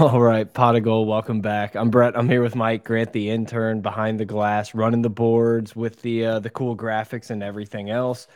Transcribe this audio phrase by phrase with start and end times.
[0.00, 1.08] All right, pot of gold.
[1.08, 1.74] Welcome back.
[1.76, 2.16] I'm Brett.
[2.16, 6.24] I'm here with Mike Grant, the intern behind the glass, running the boards with the
[6.24, 8.26] uh, the cool graphics and everything else.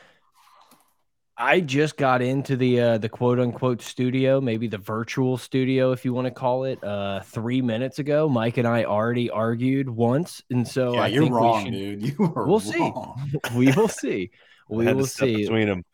[1.37, 6.05] I just got into the uh, the quote unquote studio, maybe the virtual studio, if
[6.05, 8.29] you want to call it, uh, three minutes ago.
[8.29, 12.01] Mike and I already argued once, and so yeah, I you're think wrong, we should,
[12.01, 12.19] dude.
[12.19, 13.31] You are We'll wrong.
[13.33, 13.57] see.
[13.57, 14.31] we will see.
[14.69, 15.37] We will see.
[15.43, 15.85] between them.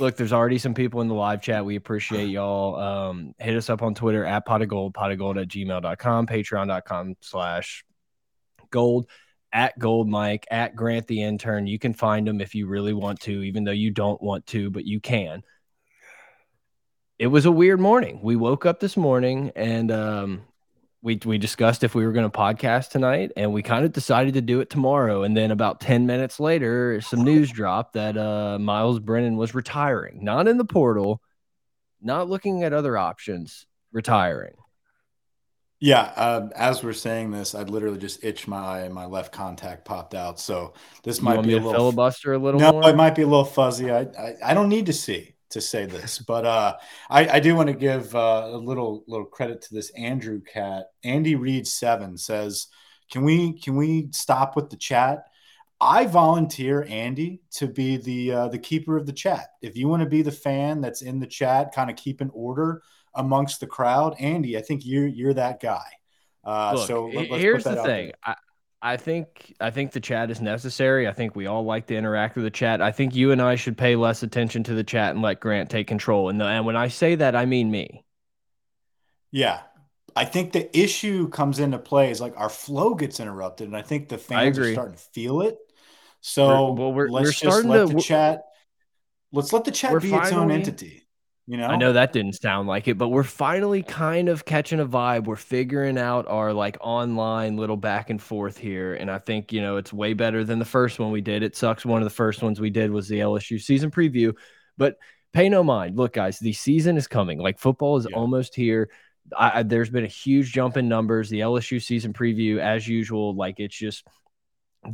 [0.00, 1.64] Look, there's already some people in the live chat.
[1.64, 2.76] We appreciate y'all.
[2.76, 6.26] Um, hit us up on Twitter at pot of gold, pot of gold at gmail.com,
[6.26, 7.84] patreon.com slash
[8.70, 9.06] gold,
[9.52, 11.66] at gold Mike, at Grant the intern.
[11.66, 14.70] You can find them if you really want to, even though you don't want to,
[14.70, 15.42] but you can.
[17.18, 18.20] It was a weird morning.
[18.22, 20.42] We woke up this morning and um,
[21.02, 24.34] we we discussed if we were going to podcast tonight, and we kind of decided
[24.34, 25.22] to do it tomorrow.
[25.22, 30.24] And then about ten minutes later, some news dropped that uh, Myles Brennan was retiring,
[30.24, 31.22] not in the portal,
[32.02, 34.54] not looking at other options, retiring.
[35.82, 39.32] Yeah, uh, as we're saying this, I'd literally just itch my eye and my left
[39.32, 40.38] contact popped out.
[40.38, 42.90] So this You might be a to little filibuster a little no, more?
[42.90, 43.90] it might be a little fuzzy.
[43.90, 46.76] I, I I don't need to see to say this, but uh,
[47.08, 50.86] I I do want to give uh, a little little credit to this Andrew cat.
[51.04, 52.68] Andy Reed seven says,
[53.10, 55.24] "Can we can we stop with the chat?"
[55.80, 59.48] I volunteer Andy to be the uh, the keeper of the chat.
[59.62, 62.30] If you want to be the fan that's in the chat, kind of keep keeping
[62.30, 62.82] order
[63.14, 65.86] amongst the crowd, Andy, I think you're you're that guy.
[66.44, 68.12] Uh, Look, so let, here's the thing.
[68.24, 68.34] I,
[68.82, 71.06] I think I think the chat is necessary.
[71.06, 72.80] I think we all like to interact with the chat.
[72.80, 75.68] I think you and I should pay less attention to the chat and let Grant
[75.68, 76.30] take control.
[76.30, 78.04] And, the, and when I say that, I mean me.
[79.30, 79.60] Yeah.
[80.16, 83.82] I think the issue comes into play is like our flow gets interrupted, and I
[83.82, 85.56] think the fans are starting to feel it.
[86.20, 88.44] So well, we're- let's we're just starting let to- the chat.
[89.32, 91.04] Let's let the chat we're be its own entity.
[91.50, 94.78] You know, I know that didn't sound like it, but we're finally kind of catching
[94.78, 95.24] a vibe.
[95.24, 98.94] We're figuring out our like online little back and forth here.
[98.94, 101.42] And I think, you know, it's way better than the first one we did.
[101.42, 101.84] It sucks.
[101.84, 104.32] One of the first ones we did was the LSU season preview,
[104.78, 104.94] but
[105.32, 105.96] pay no mind.
[105.96, 107.40] Look, guys, the season is coming.
[107.40, 108.16] Like football is Yeah.
[108.16, 108.88] almost here.
[109.36, 111.30] I, I, there's been a huge jump in numbers.
[111.30, 114.06] The LSU season preview, as usual, like it's just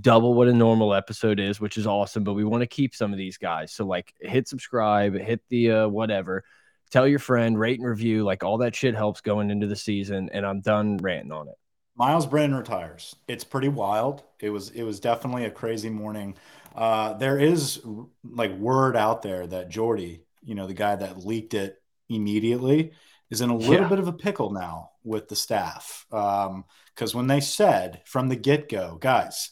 [0.00, 2.24] double what a normal episode is, which is awesome.
[2.24, 3.72] But we want to keep some of these guys.
[3.72, 6.44] So like hit subscribe, hit the uh, whatever,
[6.90, 8.24] tell your friend, rate and review.
[8.24, 10.30] Like all that shit helps going into the season.
[10.32, 11.54] And I'm done ranting on it.
[11.98, 13.16] Myles Brennan retires.
[13.26, 14.22] It's pretty wild.
[14.40, 16.36] It was it was definitely a crazy morning.
[16.74, 17.80] Uh, there is
[18.22, 21.80] like word out there that Jordy, you know, the guy that leaked it
[22.10, 22.92] immediately,
[23.30, 23.88] is in a little Yeah.
[23.88, 26.04] bit of a pickle now with the staff.
[26.10, 29.50] Because when they said from the get go, guys,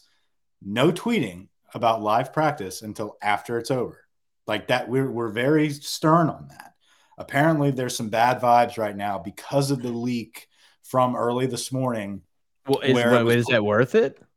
[0.65, 4.01] no tweeting about live practice until after it's over.
[4.47, 6.73] Like that, we're we're very stern on that.
[7.17, 10.47] Apparently, there's some bad vibes right now because of the leak
[10.83, 12.21] from early this morning
[12.67, 14.19] Well, is, Where wait, was- is that worth it?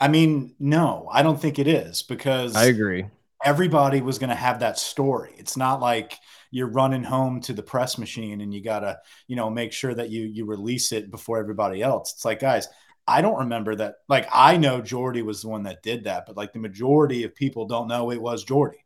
[0.00, 3.06] I mean, no, I don't think it is because I agree.
[3.44, 5.32] everybody was going to have that story.
[5.38, 6.18] It's not like
[6.50, 9.94] you're running home to the press machine and you got to, you know, make sure
[9.94, 12.12] that you you release it before everybody else.
[12.12, 12.68] It's like, guys,
[13.08, 13.96] I don't remember that.
[14.08, 17.34] Like, I know Jordy was the one that did that, but like the majority of
[17.34, 18.84] people don't know it was Jordy,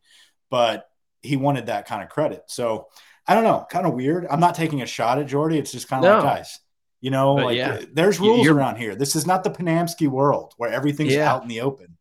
[0.51, 0.89] but
[1.23, 2.43] he wanted that kind of credit.
[2.47, 2.89] So
[3.27, 4.27] I don't know, kind of weird.
[4.31, 5.59] I'm not taking a shot at Jordy.
[5.59, 6.17] It's just kind of No.
[6.27, 6.59] like, guys,
[7.01, 7.81] you know, But like yeah.
[7.93, 8.95] there's rules you're- around here.
[8.95, 11.33] This is not the Panamsky world where everything's Yeah.
[11.33, 11.97] out in the open.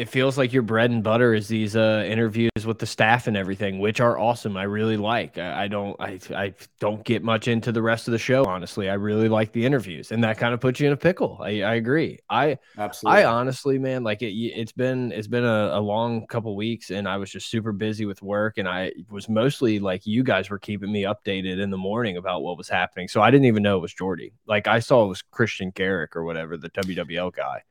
[0.00, 3.36] It feels like your bread and butter is these uh, interviews with the staff and
[3.36, 4.56] everything, which are awesome.
[4.56, 5.36] I really like.
[5.36, 5.94] I, I don't.
[6.00, 8.46] I, I don't get much into the rest of the show.
[8.46, 11.38] Honestly, I really like the interviews, and that kind of puts you in a pickle.
[11.42, 12.18] I, I agree.
[12.30, 13.24] I Absolutely.
[13.24, 17.06] I honestly, man, like it, it's been it's been a, a long couple weeks, and
[17.06, 20.58] I was just super busy with work, and I was mostly like you guys were
[20.58, 23.76] keeping me updated in the morning about what was happening, so I didn't even know
[23.76, 24.32] it was Jordy.
[24.46, 27.64] Like I saw it was Christian Garrick or whatever, the WWL guy,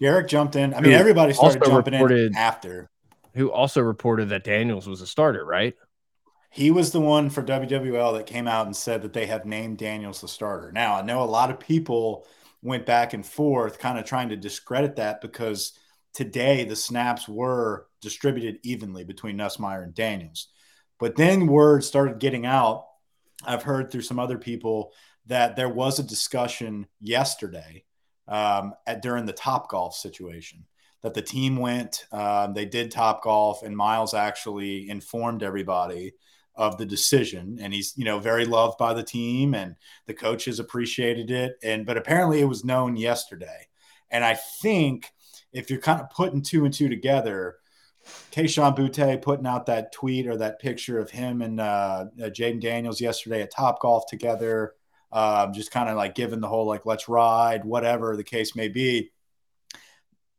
[0.00, 0.74] Garrick jumped in.
[0.74, 2.90] I mean, everybody started jumping reported- in after.
[3.34, 5.74] who also reported that Daniels was a starter, right?
[6.50, 9.76] He was the one for WWL that came out and said that they have named
[9.76, 10.72] Daniels the starter.
[10.72, 12.26] Now, I know a lot of people
[12.62, 15.72] went back and forth, kind of trying to discredit that because
[16.14, 20.48] today the snaps were distributed evenly between Nussmeier and Daniels.
[20.98, 22.86] But then word started getting out.
[23.44, 24.92] I've heard through some other people
[25.26, 27.84] that there was a discussion yesterday
[28.28, 30.64] um, at during the Top Golf situation
[31.02, 36.14] that the team went, um, they did Top Golf, and Myles actually informed everybody
[36.54, 39.76] of the decision, and he's you know very loved by the team, and
[40.06, 43.68] the coaches appreciated it, and but apparently it was known yesterday,
[44.10, 45.12] and I think
[45.52, 47.56] if you're kind of putting two and two together.
[48.30, 52.60] Kayshon Boutte putting out that tweet or that picture of him and uh, uh, Jayden
[52.60, 54.74] Daniels yesterday at Top Golf together.
[55.16, 58.68] Uh, just kind of like given the whole like let's ride, whatever the case may
[58.68, 59.10] be.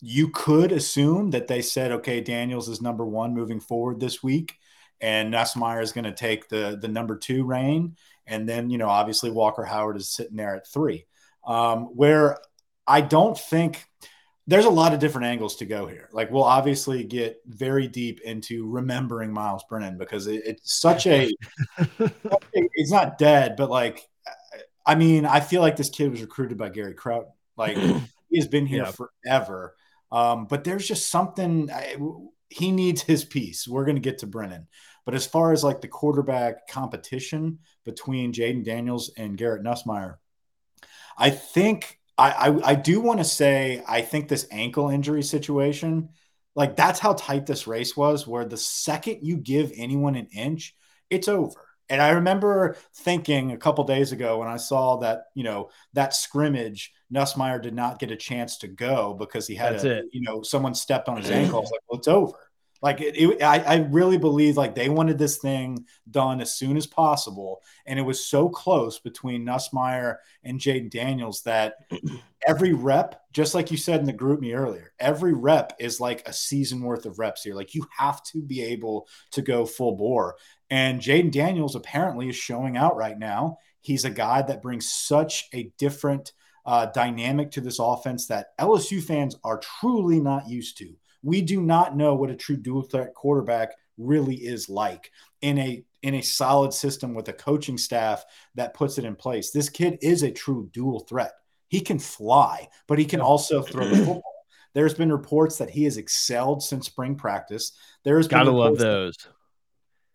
[0.01, 4.53] You could assume that they said, okay, Daniels is number one moving forward this week,
[5.01, 7.95] and Nussmeier is going to take the the number two reign,
[8.27, 11.07] and then you know obviously Walker Howard is sitting there at three.
[11.43, 12.37] Um, where
[12.85, 13.83] I don't think
[14.45, 16.07] there's a lot of different angles to go here.
[16.11, 21.33] Like we'll obviously get very deep into remembering Myles Brennan because it, it's such a
[22.53, 24.07] it's not dead, but like
[24.85, 27.31] I mean, I feel like this kid was recruited by Gary Crowton.
[27.57, 27.77] Like
[28.29, 28.91] he has been here yeah.
[28.91, 29.75] forever.
[30.11, 31.97] Um, but there's just something I,
[32.49, 33.67] he needs his piece.
[33.67, 34.67] We're going to get to Brennan.
[35.05, 40.15] But as far as like the quarterback competition between Jayden Daniels and Garrett Nussmeier,
[41.17, 46.09] I think I, I, I do want to say I think this ankle injury situation,
[46.55, 50.75] like that's how tight this race was, where the second you give anyone an inch,
[51.09, 51.66] it's over.
[51.89, 56.13] And I remember thinking a couple days ago when I saw that, you know, that
[56.13, 60.05] scrimmage, Nussmeier did not get a chance to go because he had That's a, it.
[60.11, 61.35] you know, someone stepped on his mm-hmm.
[61.35, 61.59] ankle.
[61.59, 62.37] I was like, well, it's over.
[62.81, 66.77] Like it, it, I, I really believe like they wanted this thing done as soon
[66.77, 71.75] as possible, and it was so close between Nussmeier and Jayden Daniels that
[72.47, 76.27] every rep, just like you said in the group me earlier, every rep is like
[76.27, 77.53] a season worth of reps here.
[77.53, 80.35] Like you have to be able to go full bore,
[80.69, 83.57] and Jayden Daniels apparently is showing out right now.
[83.81, 86.33] He's a guy that brings such a different
[86.65, 91.61] uh, dynamic to this offense that LSU fans are truly not used to we do
[91.61, 95.11] not know what a true dual threat quarterback really is like
[95.41, 98.23] in a in a solid system with a coaching staff
[98.55, 99.51] that puts it in place.
[99.51, 101.33] This kid is a true dual threat.
[101.67, 104.23] He can fly, but he can also throw the football.
[104.73, 107.71] There's been reports that he has excelled since spring practice.
[108.03, 109.17] There's gotta love those.
[109.17, 109.27] That,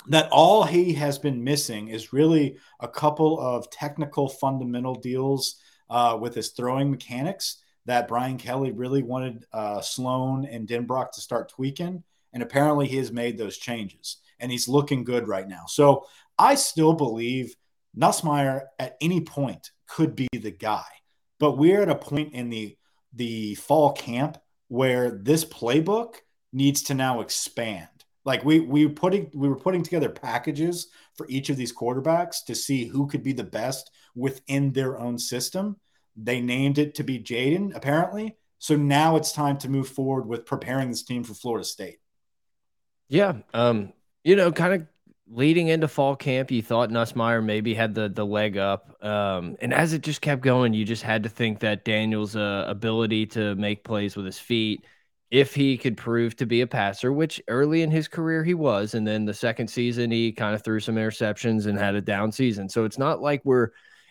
[0.09, 5.57] that all he has been missing is really a couple of technical fundamental deals
[5.91, 11.21] uh, with his throwing mechanics that Brian Kelly really wanted uh, Sloan and Denbrock to
[11.21, 12.03] start tweaking.
[12.33, 15.65] And apparently he has made those changes and he's looking good right now.
[15.67, 16.07] So
[16.39, 17.55] I still believe
[17.97, 20.85] Nussmeier at any point could be the guy.
[21.43, 22.77] But we're at a point in the
[23.13, 26.15] the fall camp where this playbook
[26.53, 27.89] needs to now expand.
[28.25, 30.87] Like we we putting we were putting together packages
[31.17, 35.19] for each of these quarterbacks to see who could be the best within their own
[35.19, 35.81] system.
[36.15, 38.37] They named it to be Jayden, apparently.
[38.61, 41.99] So now it's time to move forward with preparing this team for Florida State.
[43.09, 43.39] Yeah.
[43.53, 43.93] Um,
[44.23, 44.87] you know, kind of
[45.33, 49.03] leading into fall camp, you thought Nussmeier maybe had the the leg up.
[49.03, 52.65] Um, and as it just kept going, you just had to think that Daniel's uh,
[52.69, 54.85] ability to make plays with his feet,
[55.31, 58.95] if he could prove to be a passer, which early in his career he was,
[58.95, 62.31] and then the second season he kind of threw some interceptions and had a down
[62.31, 62.69] season.
[62.69, 63.71] So it's not like we're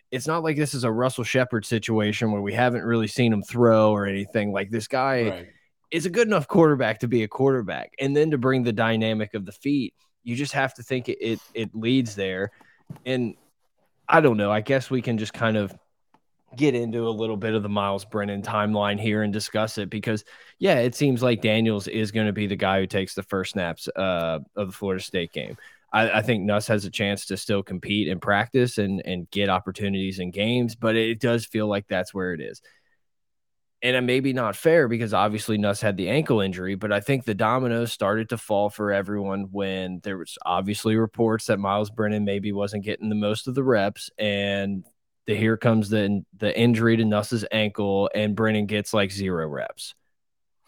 [0.10, 3.44] it's not like this is a Russell Shepard situation where we haven't really seen him
[3.44, 4.52] throw or anything.
[4.52, 5.48] Like this guy right.
[5.92, 9.36] is a good enough quarterback to be a quarterback, and then to bring the dynamic
[9.36, 12.52] of the feet, you just have to think it it, it leads there.
[13.06, 13.36] And
[14.08, 14.52] I don't know.
[14.52, 15.74] I guess we can just kind of
[16.56, 20.26] get into a little bit of the Myles Brennan timeline here and discuss it because,
[20.60, 23.54] yeah, it seems like Daniels is going to be the guy who takes the first
[23.54, 25.58] snaps uh, of the Florida State game.
[25.94, 29.50] I, I, think Nuss has a chance to still compete and practice and and get
[29.50, 32.62] opportunities in games, but it does feel like that's where it is.
[33.84, 37.00] And it may be not fair because obviously Nuss had the ankle injury, but I
[37.00, 41.90] think the dominoes started to fall for everyone when there was obviously reports that Myles
[41.90, 44.86] Brennan maybe wasn't getting the most of the reps, and
[45.26, 49.96] the here comes the the injury to Nuss's ankle, and Brennan gets like zero reps.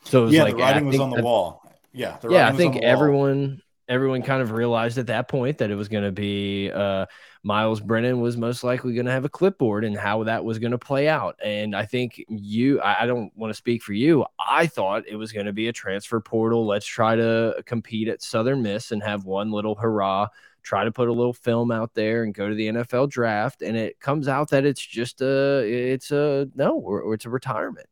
[0.06, 1.62] So yeah, like, the writing was on the wall.
[1.92, 2.48] Yeah, yeah.
[2.48, 6.12] I think everyone everyone kind of realized at that point that it was going to
[6.12, 7.06] be uh,
[7.44, 10.72] Myles Brennan was most likely going to have a clipboard and how that was going
[10.72, 11.38] to play out.
[11.44, 14.26] And I think you, I, I don't want to speak for you.
[14.40, 16.66] I thought it was going to be a transfer portal.
[16.66, 20.28] Let's try to compete at Southern Miss and have one little hurrah.
[20.62, 23.76] Try to put a little film out there and go to the NFL draft, and
[23.76, 27.88] it comes out that it's just a, it's a no, or, or it's a retirement.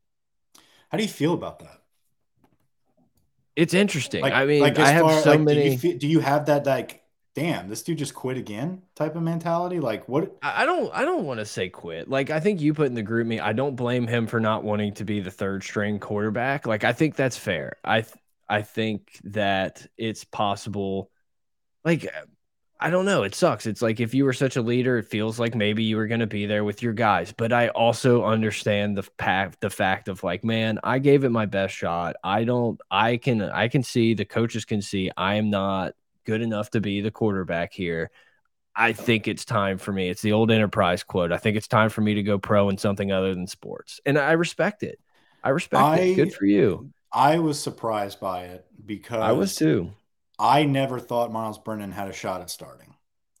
[0.88, 1.81] How do you feel about that?
[3.56, 4.22] It's interesting.
[4.22, 5.62] Like, I mean, like I have far, so like, many.
[5.62, 7.02] Do you, feel, do you have that like,
[7.34, 9.80] damn, this dude just quit again type of mentality?
[9.80, 10.36] Like, what?
[10.42, 10.92] I don't.
[10.94, 12.08] I don't want to say quit.
[12.08, 13.40] Like, I think you put in the group me.
[13.40, 16.66] I don't blame him for not wanting to be the third string quarterback.
[16.66, 17.76] Like, I think that's fair.
[17.84, 18.04] I
[18.48, 21.10] I think that it's possible.
[21.84, 22.06] Like,
[22.82, 23.22] I don't know.
[23.22, 23.66] It sucks.
[23.66, 26.20] It's like if you were such a leader, it feels like maybe you were going
[26.20, 27.32] to be there with your guys.
[27.32, 31.46] But I also understand the fact, the fact of like, man, I gave it my
[31.46, 32.16] best shot.
[32.24, 32.80] I don't.
[32.90, 33.40] I can.
[33.40, 37.12] I can see the coaches can see I am not good enough to be the
[37.12, 38.10] quarterback here.
[38.74, 40.08] I think it's time for me.
[40.08, 41.30] It's the old enterprise quote.
[41.30, 44.00] I think it's time for me to go pro in something other than sports.
[44.04, 44.98] And I respect it.
[45.44, 46.14] I respect I, it.
[46.16, 46.90] Good for you.
[47.12, 49.92] I was surprised by it because I was too.
[50.42, 52.94] I never thought Myles Brennan had a shot at starting.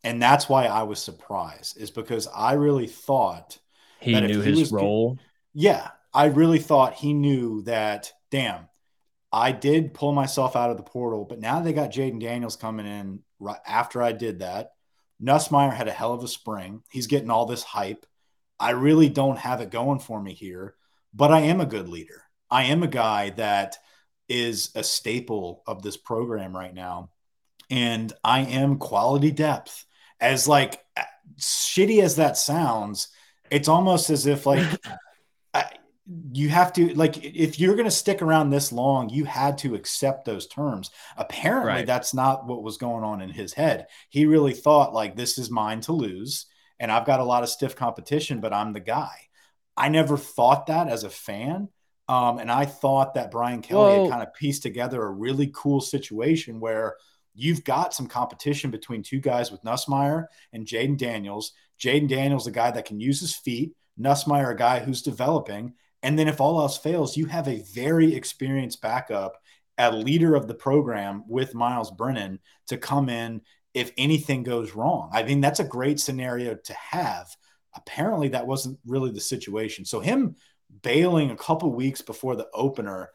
[0.04, 3.58] And that's why I was surprised, is because I really thought
[4.00, 5.18] he knew he his was, role.
[5.52, 5.90] Yeah.
[6.14, 8.68] I really thought he knew that, damn,
[9.32, 12.86] I did pull myself out of the portal, but now they got Jayden Daniels coming
[12.86, 14.72] in right after I did that.
[15.22, 16.82] Nussmeier had a hell of a spring.
[16.90, 18.04] He's getting all this hype.
[18.60, 20.74] I really don't have it going for me here,
[21.14, 22.22] but I am a good leader.
[22.50, 23.78] I am a guy that
[24.32, 27.10] is a staple of this program right now.
[27.70, 29.84] And I am quality depth.
[30.20, 30.82] As like
[31.38, 33.08] shitty as that sounds,
[33.50, 34.66] it's almost as if like
[36.32, 39.76] you have to like if you're going to stick around this long you had to
[39.76, 41.86] accept those terms apparently right.
[41.86, 45.48] that's not what was going on in his head he really thought like this is
[45.48, 46.46] mine to lose
[46.80, 49.14] and i've got a lot of stiff competition but i'm the guy
[49.76, 51.68] i never thought that as a fan
[52.12, 54.02] um, and i thought that brian kelly Whoa.
[54.04, 56.96] had kind of pieced together a really cool situation where
[57.34, 62.50] you've got some competition between two guys with Nussmeier and Jayden daniels Jayden daniels a
[62.50, 66.60] guy that can use his feet Nussmeier, a guy who's developing and then if all
[66.60, 69.40] else fails, you have a very experienced backup,
[69.78, 73.42] a leader of the program with Myles Brennan to come in
[73.72, 75.10] if anything goes wrong.
[75.12, 77.28] I mean, that's a great scenario to have.
[77.74, 79.84] Apparently, that wasn't really the situation.
[79.84, 80.36] So him
[80.82, 83.10] bailing a couple weeks before the opener,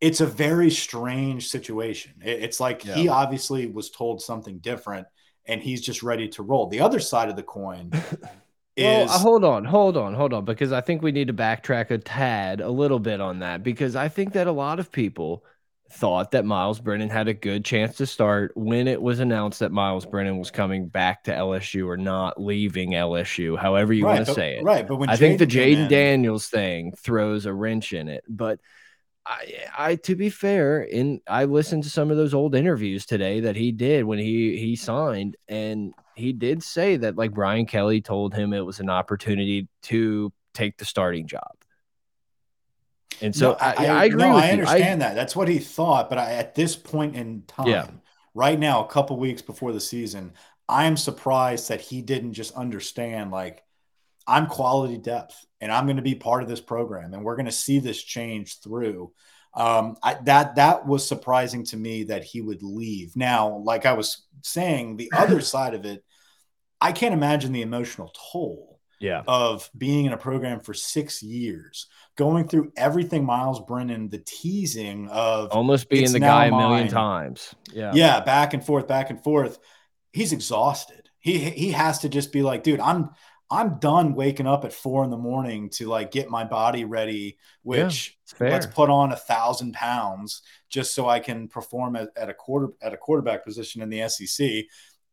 [0.00, 2.14] it's a very strange situation.
[2.22, 2.94] It's like yeah.
[2.94, 5.06] he obviously was told something different
[5.46, 6.66] and he's just ready to roll.
[6.66, 7.92] The other side of the coin
[8.76, 9.10] Well, is...
[9.10, 11.98] Uh, hold on, hold on, hold on, because I think we need to backtrack a
[11.98, 15.44] tad, a little bit on that, because I think that a lot of people
[15.90, 19.72] thought that Myles Brennan had a good chance to start when it was announced that
[19.72, 24.26] Myles Brennan was coming back to LSU or not leaving LSU, however you right, want
[24.26, 24.64] to say it.
[24.64, 28.24] Right, but when I Jayden think the Jayden Daniels thing throws a wrench in it,
[28.28, 28.60] but
[29.26, 33.40] I, I to be fair, in I listened to some of those old interviews today
[33.40, 38.00] that he did when he he signed, and he did say that like Brian Kelly
[38.00, 41.55] told him it was an opportunity to take the starting job.
[43.20, 44.18] And so no, I, I, I, agree.
[44.18, 45.14] No, I understand that.
[45.14, 46.08] That's what he thought.
[46.08, 47.86] But I, at this point in time, yeah.
[48.34, 50.32] right now, a couple weeks before the season,
[50.68, 53.62] I'm surprised that he didn't just understand like
[54.26, 57.46] I'm quality depth and I'm going to be part of this program and we're going
[57.46, 59.12] to see this change through.
[59.54, 63.16] Um, I, that that was surprising to me that he would leave.
[63.16, 66.04] Now, like I was saying, the other side of it,
[66.80, 69.22] I can't imagine the emotional toll yeah.
[69.26, 75.08] of being in a program for six years, going through everything Myles Brennan, the teasing
[75.08, 77.54] of almost being the guy a million times.
[77.72, 77.92] Yeah.
[77.94, 78.20] Yeah.
[78.20, 79.58] Back and forth, back and forth.
[80.12, 81.10] He's exhausted.
[81.18, 83.10] He he has to just be like, dude, I'm
[83.50, 87.38] I'm done waking up at four in the morning to like get my body ready,
[87.62, 92.28] which yeah, let's put on a thousand pounds just so I can perform at, at,
[92.28, 94.64] a quarter at a quarterback position in the SEC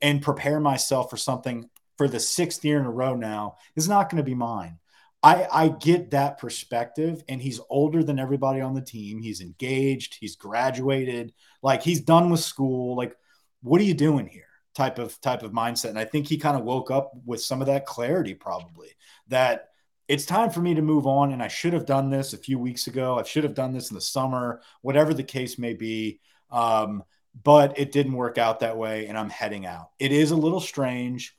[0.01, 4.10] and prepare myself for something for the sixth year in a row now is not
[4.10, 4.79] going to be mine.
[5.24, 9.22] I, I get that perspective, and he's older than everybody on the team.
[9.22, 12.98] He's engaged, he's graduated, like he's done with school.
[12.98, 13.15] Like,
[13.62, 14.48] what are you doing here?
[14.74, 15.89] type of type of mindset.
[15.89, 18.89] And I think he kind of woke up with some of that clarity, probably
[19.27, 19.70] that
[20.08, 21.32] it's time for me to move on.
[21.32, 23.18] And I should have done this a few weeks ago.
[23.18, 26.20] I should have done this in the summer, whatever the case may be.
[26.51, 27.03] Um,
[27.44, 29.89] but it didn't work out that way, and I'm heading out.
[29.98, 31.36] It is a little strange,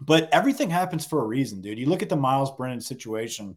[0.00, 1.78] but everything happens for a reason, dude.
[1.78, 3.56] You look at the Myles Brennan situation.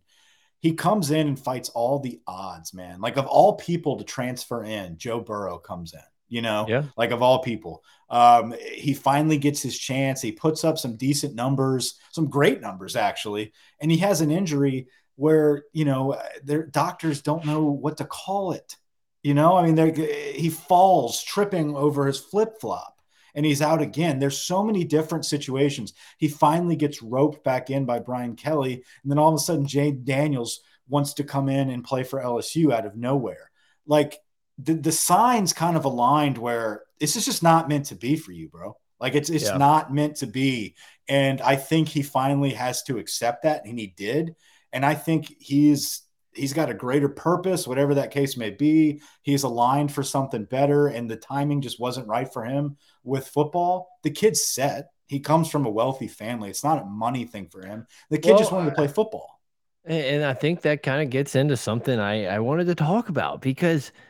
[0.59, 3.01] He comes in and fights all the odds, man.
[3.01, 5.99] Like of all people to transfer in, Joe Burrow comes in
[6.33, 6.81] you know, yeah.
[6.97, 7.83] like of all people.
[8.09, 10.19] Um, he finally gets his chance.
[10.19, 14.87] He puts up some decent numbers, some great numbers actually, and he has an injury
[15.15, 18.77] where you know their doctors don't know what to call it.
[19.21, 22.92] You know, I mean, he falls tripping over his flip flop
[23.35, 24.19] and he's out again.
[24.19, 25.93] There's so many different situations.
[26.17, 29.65] He finally gets roped back in by Brian Kelly, and then all of a sudden,
[29.65, 33.51] Jayden Daniels wants to come in and play for LSU out of nowhere.
[33.85, 34.19] Like
[34.57, 38.31] the, the signs kind of aligned where this is just not meant to be for
[38.31, 38.77] you, bro.
[38.99, 39.57] Like it's it's yeah.
[39.57, 40.75] not meant to be.
[41.09, 44.35] And I think he finally has to accept that, and he did.
[44.71, 46.02] And I think he's
[46.35, 49.01] he's got a greater purpose, whatever that case may be.
[49.21, 53.89] He's aligned for something better, and the timing just wasn't right for him with football.
[54.03, 54.89] The kid's set.
[55.07, 56.49] He comes from a wealthy family.
[56.49, 57.87] It's not a money thing for him.
[58.09, 59.39] The kid well, just wanted to play football.
[59.85, 63.41] And I think that kind of gets into something I, I wanted to talk about
[63.41, 63.91] because–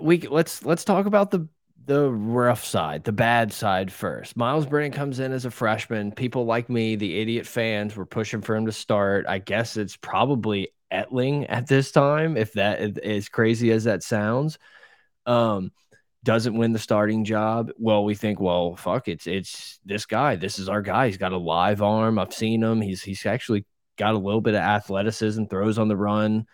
[0.00, 1.46] we let's let's talk about the
[1.86, 4.36] the rough side, the bad side first.
[4.36, 6.12] Myles Brennan comes in as a freshman.
[6.12, 9.26] People like me, the idiot fans, were pushing for him to start.
[9.28, 14.58] I guess it's probably Etling at this time, if that is crazy as that sounds.
[15.26, 15.72] Um,
[16.24, 17.70] doesn't win the starting job.
[17.78, 20.36] Well, we think, well, fuck, it's it's this guy.
[20.36, 21.06] This is our guy.
[21.06, 22.18] He's got a live arm.
[22.18, 22.80] I've seen him.
[22.80, 23.64] He's he's actually
[23.98, 26.46] got a little bit of athleticism, throws on the run.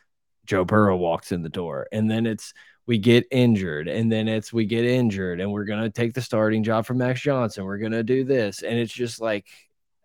[0.47, 1.87] Joe Burrow walks in the door.
[1.93, 2.55] And then it's
[2.89, 6.23] we get injured and then it's we get injured and we're going to take the
[6.23, 7.67] starting job from Max Johnson.
[7.67, 9.47] We're going to do this and it's just like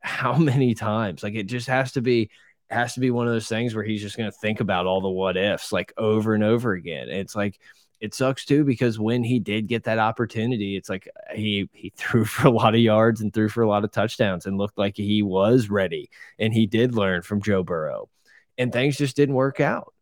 [0.01, 1.23] how many times?
[1.23, 2.29] Like it just has to be
[2.69, 4.99] has to be one of those things where he's just going to think about all
[4.99, 7.07] the what ifs like over and over again.
[7.07, 7.57] It's like
[8.01, 12.25] it sucks too because when he did get that opportunity, it's like he he threw
[12.25, 14.97] for a lot of yards and threw for a lot of touchdowns and looked like
[14.97, 18.09] he was ready and he did learn from Joe Burrow.
[18.57, 19.93] And things just didn't work out.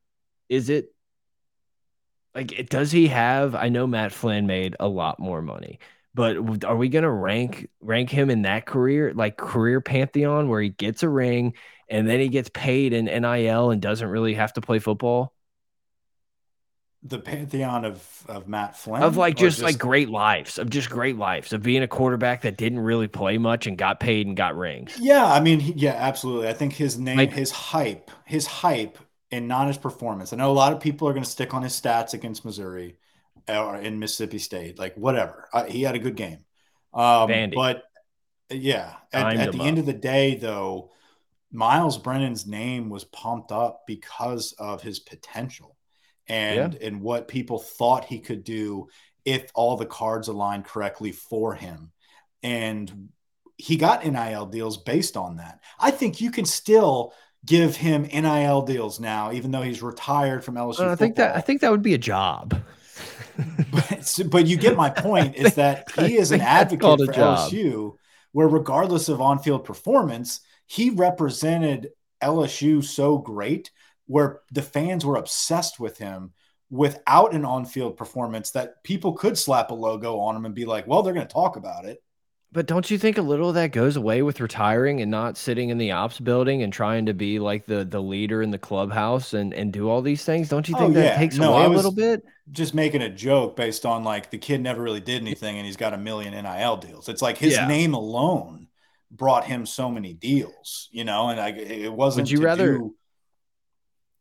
[0.50, 0.91] Is it
[2.35, 5.79] like does he have I know Matt Flynn made a lot more money,
[6.13, 10.61] but are we going to rank rank him in that career like career pantheon where
[10.61, 11.53] he gets a ring
[11.89, 15.33] and then he gets paid in NIL and doesn't really have to play football?
[17.03, 20.89] The pantheon of of Matt Flynn of like just, just like great lives of just
[20.89, 24.38] great lives of being a quarterback that didn't really play much and got paid and
[24.38, 25.00] got rings.
[25.00, 26.47] Yeah, I mean, yeah, absolutely.
[26.47, 29.00] I think his name, like, his hype, his hype
[29.31, 30.33] and not his performance.
[30.33, 32.97] I know a lot of people are going to stick on his stats against Missouri
[33.47, 35.47] or in Mississippi State, like whatever.
[35.53, 36.39] I, he had a good game,
[36.93, 37.83] um, but
[38.50, 39.65] yeah, at, at the up.
[39.65, 40.91] end of the day, though,
[41.51, 45.77] Myles Brennan's name was pumped up because of his potential
[46.27, 46.87] and yeah.
[46.87, 48.87] and what people thought he could do
[49.25, 51.91] if all the cards aligned correctly for him,
[52.44, 53.09] and
[53.57, 55.59] he got NIL deals based on that.
[55.79, 57.13] I think you can still
[57.46, 60.82] give him NIL deals now, even though he's retired from LSU.
[60.82, 62.62] Uh, I think that I think that would be a job.
[63.72, 67.96] but, but you get my point is that he is an advocate for LSU,
[68.32, 71.90] where regardless of on-field performance, he represented
[72.22, 73.72] LSU so great,
[74.06, 76.34] where the fans were obsessed with him
[76.70, 80.88] without an on-field performance that people could slap a logo on him and be like,
[80.88, 82.01] well, they're going to talk about it.
[82.53, 85.70] But don't you think a little of that goes away with retiring and not sitting
[85.70, 89.33] in the ops building and trying to be like the the leader in the clubhouse
[89.33, 90.50] and and do all these things?
[90.50, 91.18] Don't you think oh, that yeah.
[91.18, 92.24] takes no, away a little bit?
[92.51, 95.77] Just making a joke based on like the kid never really did anything and he's
[95.77, 97.07] got a million NIL deals.
[97.07, 97.68] It's like his yeah.
[97.68, 98.68] name alone
[99.09, 102.25] brought him so many deals, you know, and like it wasn't.
[102.25, 102.77] Would you rather?
[102.79, 102.96] Do,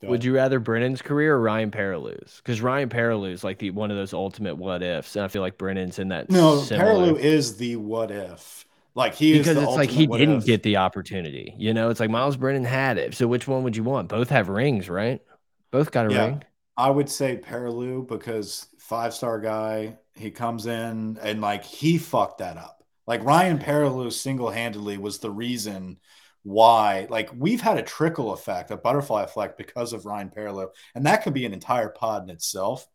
[0.03, 2.37] would you rather Brennan's career or Ryan Perrilloux's?
[2.39, 5.59] Because Ryan Perrilloux's like the one of those ultimate what ifs, and I feel like
[5.59, 6.31] Brennan's in that.
[6.31, 7.19] No, similar...
[7.19, 8.65] is the what if.
[8.95, 9.47] Like he is.
[9.47, 10.47] because it's like he didn't if.
[10.47, 11.55] get the opportunity.
[11.57, 13.15] You know, it's like Myles Brennan had it.
[13.15, 14.09] So which one would you want?
[14.09, 15.23] Both have rings, right?
[15.71, 16.45] Both got a yeah, ring.
[16.77, 19.99] I would say Perrilloux because five star guy.
[20.17, 22.85] He comes in and like he fucked that up.
[23.07, 25.99] Like Ryan Perrilloux single handedly was the reason
[26.42, 31.07] why like we've had a trickle effect, a butterfly effect because of Ryan Perrilloux, and
[31.07, 32.87] that could be an entire pod in itself.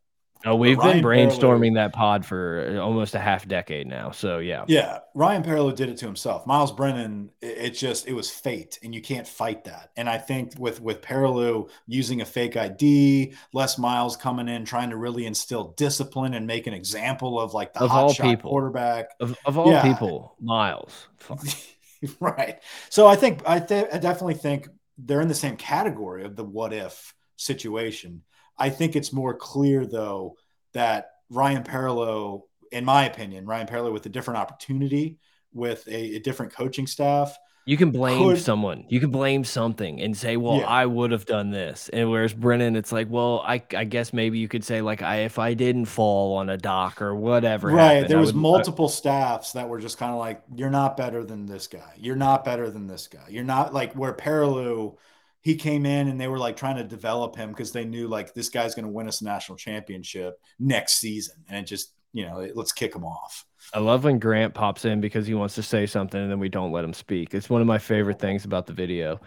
[0.43, 4.12] Oh, we've been brainstorming that pod for uh, almost a half decade now.
[4.12, 4.99] So yeah, yeah.
[5.15, 6.45] Ryan Perrilloux did it to himself.
[6.45, 9.91] Myles Brennan, it, it, just it was fate, and you can't fight that.
[9.97, 14.91] And I think with with Perrilloux using a fake ID, Les Miles coming in trying
[14.91, 18.51] to really instill discipline and make an example of like the of hot shot people.
[18.51, 19.81] quarterback of, of all yeah.
[19.81, 21.08] people, Miles.
[22.20, 22.62] right.
[22.89, 26.44] So I think I, th- I definitely think they're in the same category of the
[26.44, 28.24] what if situation.
[28.58, 30.38] I think it's more clear though
[30.74, 35.18] that Ryan Perrilloux, in my opinion, Ryan Perrilloux with a different opportunity,
[35.54, 38.86] with a, a different coaching staff, you can blame could, someone.
[38.89, 40.67] You can blame something and say, "Well, yeah.
[40.67, 44.38] I would have done this." And whereas Brennan, it's like, "Well, I, I guess maybe
[44.38, 47.93] you could say like, I if I didn't fall on a dock or whatever." Right.
[47.93, 50.95] Happened, there was would, uh, multiple staffs that were just kind of like, "You're not
[50.95, 51.93] better than this guy.
[51.97, 53.25] You're not better than this guy.
[53.30, 54.97] You're not like where Perrilloux."
[55.41, 58.34] He came in and they were like trying to develop him because they knew like
[58.34, 62.25] this guy's going to win us a national championship next season, and it just you
[62.25, 63.45] know let's kick him off.
[63.73, 66.47] I love when Grant pops in because he wants to say something and then we
[66.47, 67.34] don't let him speak.
[67.34, 69.19] It's one of my favorite things about the video.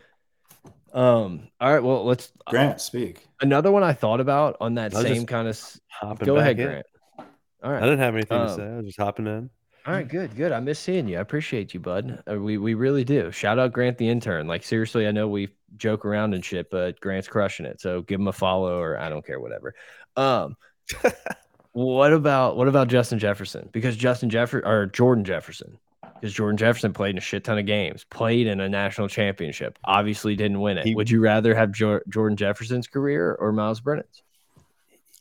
[0.94, 1.48] Um.
[1.60, 1.82] All right.
[1.82, 3.28] Well, let's Grant speak.
[3.42, 6.18] Another one I thought about on that same kind of.
[6.20, 6.66] Go ahead, in.
[6.66, 6.86] Grant.
[7.62, 7.82] All right.
[7.82, 8.66] I didn't have anything um, to say.
[8.66, 9.50] I was just hopping in.
[9.86, 10.52] All right, good, good.
[10.52, 11.16] I miss seeing you.
[11.16, 12.22] I appreciate you, bud.
[12.30, 13.30] Uh, we we really do.
[13.30, 14.46] Shout out Grant the intern.
[14.46, 17.82] Like seriously, I know we joke around and shit, but Grant's crushing it.
[17.82, 19.74] So give him a follow or I don't care, whatever.
[20.16, 20.56] Um.
[21.72, 23.68] What about what about Justin Jefferson?
[23.72, 25.78] Because Justin Jefferson or Jordan Jefferson,
[26.14, 29.78] because Jordan Jefferson played in a shit ton of games, played in a national championship,
[29.84, 30.86] obviously didn't win it.
[30.86, 34.22] He, Would you rather have jo Jordan Jefferson's career or Myles Brennan's?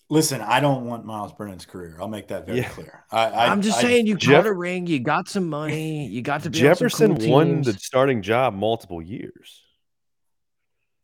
[0.09, 1.97] Listen, I don't want Myles Brennan's career.
[1.99, 2.69] I'll make that very yeah.
[2.69, 3.03] clear.
[3.11, 6.21] I, am just I, saying, you Jeff- got a ring, you got some money, you
[6.21, 9.63] got to be Jefferson cool won the starting job multiple years.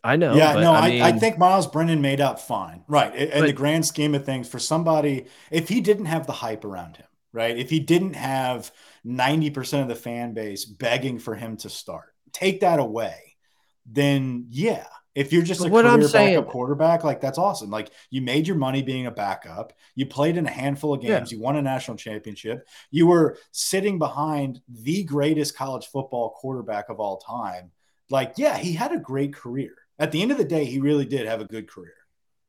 [0.03, 0.35] I know.
[0.35, 2.83] Yeah, no, I, mean, I, think Myles Brennan made out fine.
[2.87, 3.15] Right.
[3.15, 6.65] In but, the grand scheme of things, for somebody, if he didn't have the hype
[6.65, 7.57] around him, right?
[7.57, 8.71] If he didn't have
[9.05, 13.37] 90% of the fan base begging for him to start, take that away,
[13.85, 14.85] then yeah.
[15.15, 17.69] If you're just a what career I'm saying, backup quarterback, like that's awesome.
[17.69, 19.71] Like you made your money being a backup.
[19.93, 21.31] You played in a handful of games.
[21.31, 21.37] Yeah.
[21.37, 22.67] You won a national championship.
[22.89, 27.69] You were sitting behind the greatest college football quarterback of all time.
[28.09, 31.05] Like, yeah, he had a great career at the end of the day, he really
[31.05, 31.93] did have a good career.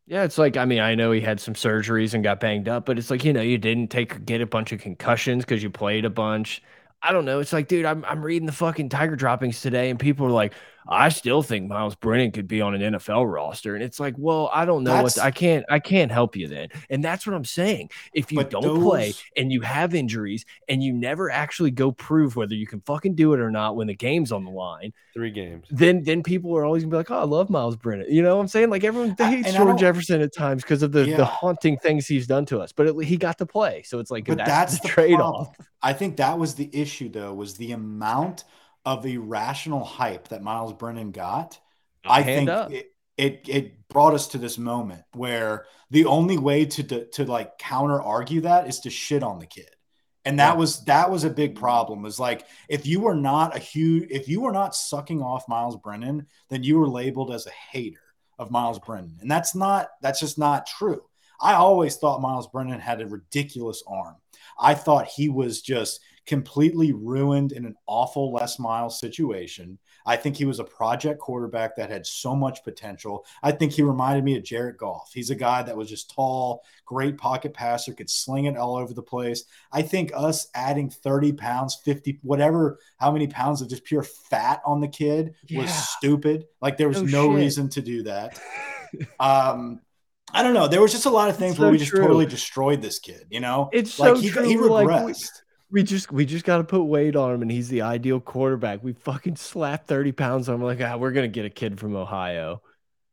[0.06, 2.84] Yeah, it's like I mean, I know he had some surgeries and got banged up,
[2.86, 5.70] but it's like you know, you didn't take get a bunch of concussions because you
[5.70, 6.62] played a bunch.
[7.02, 7.40] I don't know.
[7.40, 10.52] It's like, dude, I'm I'm reading the fucking Tiger droppings today, and people are like,
[10.86, 13.74] I still think Myles Brennan could be on an NFL roster.
[13.74, 16.48] And it's like, well, I don't know that's, what I can't I can't help you
[16.48, 16.68] then.
[16.90, 17.90] And that's what I'm saying.
[18.12, 22.36] If you don't those, play and you have injuries and you never actually go prove
[22.36, 25.30] whether you can fucking do it or not when the game's on the line, three
[25.30, 28.06] games, then then people are always gonna be like, Oh, I love Myles Brennan.
[28.10, 28.70] You know what I'm saying?
[28.70, 31.16] Like everyone hates Jordan Jefferson at times because of the, yeah.
[31.16, 32.72] the haunting things he's done to us.
[32.72, 33.82] But it, he got to play.
[33.82, 35.56] So it's like but that's, that's the, the trade-off.
[35.82, 38.44] I think that was the issue though, was the amount
[38.84, 41.58] of irrational hype that Myles Brennan got,
[42.04, 46.82] I think it, it, it brought us to this moment where the only way to
[46.82, 49.70] to, to like counter argue that is to shit on the kid.
[50.26, 50.58] And that yeah.
[50.58, 52.02] was that was a big problem.
[52.02, 55.76] Was like if you were not a huge if you were not sucking off Myles
[55.76, 58.00] Brennan, then you were labeled as a hater
[58.38, 59.18] of Myles Brennan.
[59.20, 61.02] And that's not that's just not true.
[61.40, 64.16] I always thought Myles Brennan had a ridiculous arm.
[64.58, 69.78] I thought he was just completely ruined in an awful Les Miles situation.
[70.06, 73.24] I think he was a project quarterback that had so much potential.
[73.42, 75.10] I think he reminded me of Jared Goff.
[75.14, 78.92] He's a guy that was just tall, great pocket passer, could sling it all over
[78.92, 79.44] the place.
[79.72, 84.60] I think us adding 30 pounds, 50, whatever, how many pounds of just pure fat
[84.66, 85.62] on the kid yeah.
[85.62, 86.46] was stupid.
[86.60, 88.38] Like there was no, no reason to do that.
[89.20, 89.80] um,
[90.34, 90.66] I don't know.
[90.66, 92.00] There was just a lot of things where we just true.
[92.00, 93.26] totally destroyed this kid.
[93.30, 94.42] You know, it's like so he, true.
[94.42, 95.06] he regressed.
[95.06, 98.20] Like, we just we just got to put weight on him, and he's the ideal
[98.20, 98.82] quarterback.
[98.82, 100.62] We fucking slap thirty pounds on him.
[100.62, 102.62] Like, ah, we're gonna get a kid from Ohio.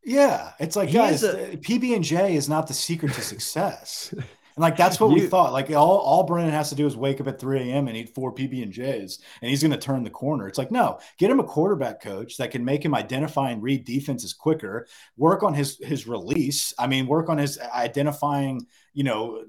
[0.04, 4.10] Yeah, it's like he guys, a, PB and J is not the secret to success.
[4.14, 4.26] and
[4.58, 5.54] like that's what you, we thought.
[5.54, 7.88] Like all all Brennan has to do is wake up at 3 a.m.
[7.88, 10.48] and eat four PB and J's, and he's going to turn the corner.
[10.48, 13.86] It's like no, get him a quarterback coach that can make him identify and read
[13.86, 14.88] defenses quicker.
[15.18, 16.74] Work on his his release.
[16.80, 18.66] I mean, work on his identifying.
[18.94, 19.44] You know,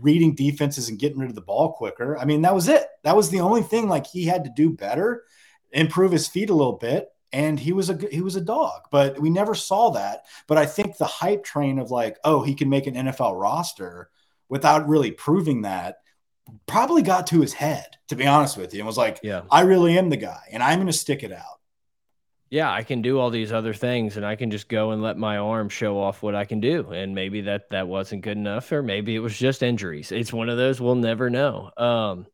[0.00, 2.18] reading defenses and getting rid of the ball quicker.
[2.18, 2.86] I mean, that was it.
[3.04, 5.24] That was the only thing like he had to do better,
[5.72, 7.08] improve his feet a little bit.
[7.30, 10.22] And he was a he was a dog, but we never saw that.
[10.46, 14.08] But I think the hype train of like, oh, he can make an NFL roster
[14.48, 15.96] without really proving that
[16.66, 19.60] probably got to his head, to be honest with you, and was like, yeah, I
[19.60, 21.57] really am the guy, and I'm going to stick it out
[22.50, 25.18] yeah, I can do all these other things and I can just go and let
[25.18, 26.90] my arm show off what I can do.
[26.92, 30.12] And maybe that that wasn't good enough or maybe it was just injuries.
[30.12, 31.70] It's one of those we'll never know.
[31.76, 32.26] Um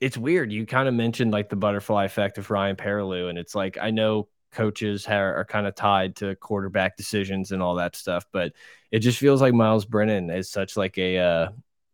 [0.00, 0.50] it's weird.
[0.50, 3.90] You kind of mentioned like the butterfly effect of Ryan Perrilloux and it's like I
[3.90, 8.52] know coaches are, are kind of tied to quarterback decisions and all that stuff, but
[8.90, 11.48] it just feels like Myles Brennan is such like a uh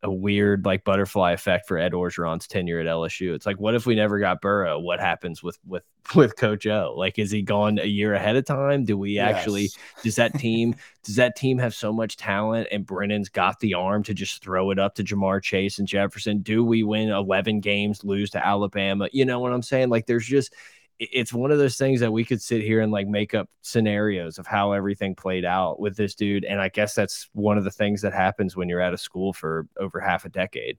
[0.07, 3.35] a weird like butterfly effect for Ed Orgeron's tenure at LSU.
[3.35, 4.79] It's like, what if we never got Burrow?
[4.79, 5.83] What happens with with
[6.15, 6.95] with Coach O?
[6.97, 8.85] Like, is he gone a year ahead of time?
[8.85, 9.35] Do we yes.
[9.35, 9.71] actually?
[10.03, 14.03] Does that team does that team have so much talent and Brennan's got the arm
[14.05, 16.39] to just throw it up to Ja'Marr Chase and Jefferson?
[16.39, 19.09] Do we win eleven games, lose to Alabama?
[19.13, 19.89] You know what I'm saying?
[19.89, 20.53] Like, there's just
[20.99, 24.39] it's one of those things that we could sit here and like make up scenarios
[24.39, 26.45] of how everything played out with this dude.
[26.45, 29.33] And I guess that's one of the things that happens when you're at a school
[29.33, 30.79] for over half a decade.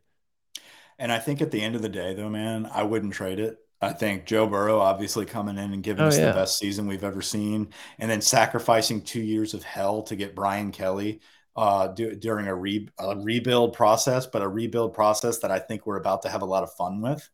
[0.99, 3.58] And I think at the end of the day, though, man, I wouldn't trade it.
[3.80, 6.27] I think Joe Burrow obviously coming in and giving oh, us yeah.
[6.27, 10.36] the best season we've ever seen, and then sacrificing two years of hell to get
[10.36, 11.21] Brian Kelly
[11.56, 15.86] uh, do, during a, re, a rebuild process, but a rebuild process that I think
[15.86, 17.30] we're about to have a lot of fun with.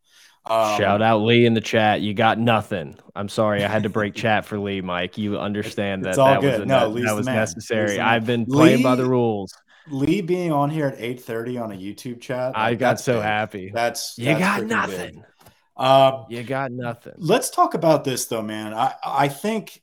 [0.46, 2.02] Um, Shout out Lee in the chat.
[2.02, 2.98] You got nothing.
[3.16, 5.18] I'm sorry, I had to break chat for Lee, Mike.
[5.18, 6.60] You understand that that good.
[6.60, 8.00] was, no, that, that was necessary.
[8.00, 9.54] I've been playing Lee, by the rules.
[9.88, 12.54] Lee being on here at 8:30 on a YouTube chat.
[12.54, 13.24] Like, I got so big.
[13.24, 13.72] happy.
[13.74, 15.24] That's, you got nothing.
[15.78, 17.14] Um, you got nothing.
[17.18, 18.74] Let's talk about this though, man.
[18.74, 19.82] I I think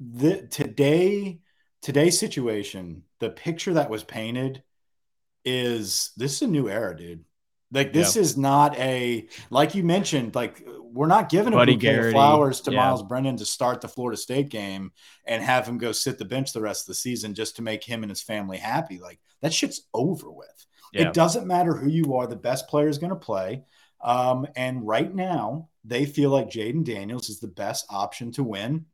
[0.00, 1.38] that today
[1.80, 4.64] today's situation, the picture that was painted
[5.44, 7.24] is this is a new era, dude
[7.72, 8.22] Like this yeah.
[8.22, 10.34] is not a like you mentioned.
[10.34, 12.78] Like we're not giving a Buddy bouquet of flowers to yeah.
[12.78, 14.92] Myles Brennan to start the Florida State game
[15.26, 17.82] and have him go sit the bench the rest of the season just to make
[17.82, 18.98] him and his family happy.
[19.00, 20.66] Like that shit's over with.
[20.92, 21.08] Yeah.
[21.08, 22.26] It doesn't matter who you are.
[22.26, 23.64] The best player is going to play.
[24.02, 28.86] Um, and right now, they feel like Jayden Daniels is the best option to win.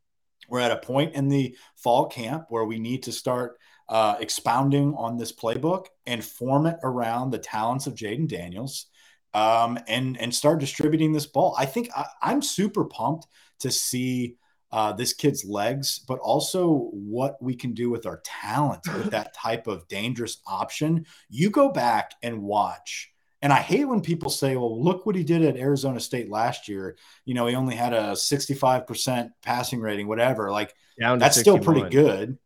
[0.47, 3.59] We're at a point in the fall camp where we need to start
[3.89, 8.85] uh, expounding on this playbook and form it around the talents of Jayden Daniels
[9.33, 11.55] um, and and start distributing this ball.
[11.57, 13.27] I think I, am super pumped
[13.59, 14.35] to see
[14.71, 19.33] uh, this kid's legs, but also what we can do with our talent with that
[19.33, 21.05] type of dangerous option.
[21.29, 23.11] You go back and watch.
[23.41, 26.67] And I hate when people say, well, look what he did at Arizona State last
[26.67, 26.97] year.
[27.23, 30.51] You know, he only had a 65% passing rating, whatever.
[30.51, 30.73] Like,
[31.15, 31.61] that's 61.
[31.61, 32.37] still pretty good,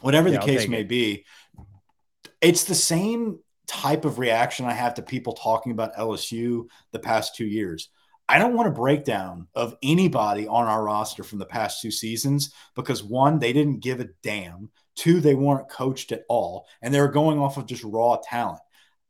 [0.00, 0.88] whatever yeah, the case may it.
[0.88, 1.24] be.
[2.40, 7.36] It's the same type of reaction I have to people talking about LSU the past
[7.36, 7.88] two years.
[8.28, 12.52] I don't want a breakdown of anybody on our roster from the past two seasons
[12.74, 14.70] because one, they didn't give a damn.
[14.94, 18.60] Two, they weren't coached at all, and they were going off of just raw talent.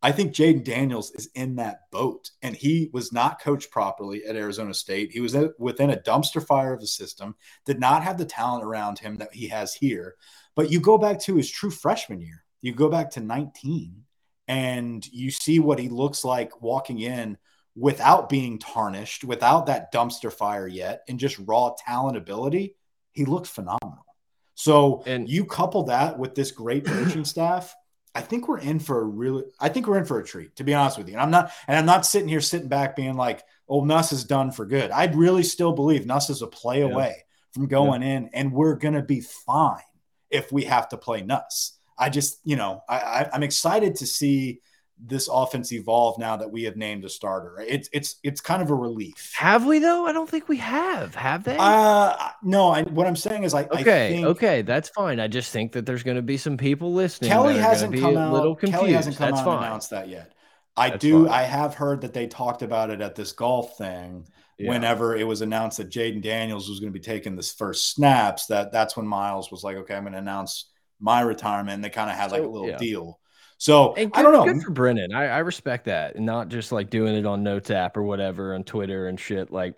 [0.05, 4.35] I think Jayden Daniels is in that boat, and he was not coached properly at
[4.35, 5.13] Arizona State.
[5.13, 7.37] He was within a dumpster fire of the system,
[7.67, 10.17] did not have the talent around him that he has here.
[10.57, 14.03] But you go back to his true freshman year, you go back to 19,
[14.49, 17.39] and you see what he looks like walking in
[17.77, 22.77] without being tarnished, without that dumpster fire yet, and just raw talent ability,
[23.13, 24.05] he looked phenomenal.
[24.55, 27.75] So and you couple that with this great coaching staff,
[28.15, 30.65] I think we're in for a really I think we're in for a treat, to
[30.65, 31.15] be honest with you.
[31.15, 34.25] And I'm not and I'm not sitting here sitting back being like, oh, Nuss is
[34.25, 34.91] done for good.
[34.91, 36.87] I'd really still believe Nuss is a play yeah.
[36.87, 38.17] away from going yeah.
[38.17, 39.81] in, and we're gonna be fine
[40.31, 41.79] if we have to play Nuss.
[41.99, 44.61] I just, you know, I, I'm excited to see
[45.05, 47.61] this offense evolve now that we have named a starter.
[47.67, 49.33] It's it's it's kind of a relief.
[49.37, 50.07] Have we though?
[50.07, 51.15] I don't think we have.
[51.15, 51.57] Have they?
[51.59, 52.71] Uh no.
[52.71, 55.19] I, what I'm saying is, I okay, I think, okay, that's fine.
[55.21, 57.31] I just think that there's going to be some people listening.
[57.31, 58.33] Kelly hasn't come out.
[58.33, 58.81] Little confused.
[58.81, 59.57] Kelly hasn't come that's out fine.
[59.57, 60.33] and announced that yet.
[60.77, 61.27] I that's do.
[61.27, 61.35] Fine.
[61.35, 64.27] I have heard that they talked about it at this golf thing.
[64.59, 64.69] Yeah.
[64.69, 68.47] Whenever it was announced that Jayden Daniels was going to be taking this first snaps,
[68.47, 71.91] that that's when Myles was like, "Okay, I'm going to announce my retirement." And they
[71.91, 72.77] kind of had like a little yeah.
[72.77, 73.19] deal.
[73.63, 74.45] So good, I don't know.
[74.45, 75.15] Good for Brennan.
[75.15, 78.57] I, I respect that, and not just like doing it on Notes app or whatever
[78.57, 79.53] on Twitter and shit.
[79.53, 79.75] Like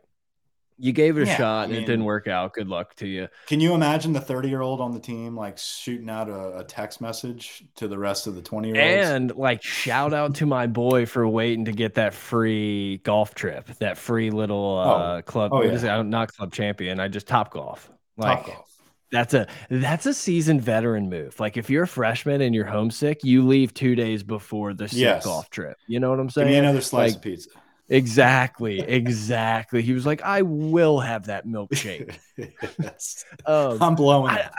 [0.78, 2.54] you gave it a yeah, shot I mean, and it didn't work out.
[2.54, 3.28] Good luck to you.
[3.46, 6.64] Can you imagine the 30 year old on the team like shooting out a, a
[6.64, 9.10] text message to the rest of the 20 year olds?
[9.10, 13.66] And like shout out to my boy for waiting to get that free golf trip,
[13.80, 15.22] that free little uh, oh.
[15.26, 15.50] club.
[15.52, 16.00] Oh, yeah.
[16.00, 17.00] Not club champion.
[17.00, 17.90] I just top golf.
[18.16, 18.73] Like, top golf.
[19.14, 21.38] That's a that's a seasoned veteran move.
[21.38, 25.24] Like if you're a freshman and you're homesick, you leave two days before the yes.
[25.24, 25.76] golf trip.
[25.86, 26.48] You know what I'm saying?
[26.48, 27.50] Give me another slice like, of pizza.
[27.88, 29.82] Exactly, exactly.
[29.82, 32.18] he was like, "I will have that milkshake."
[32.82, 33.24] yes.
[33.46, 34.32] um, I'm blowing.
[34.32, 34.50] I,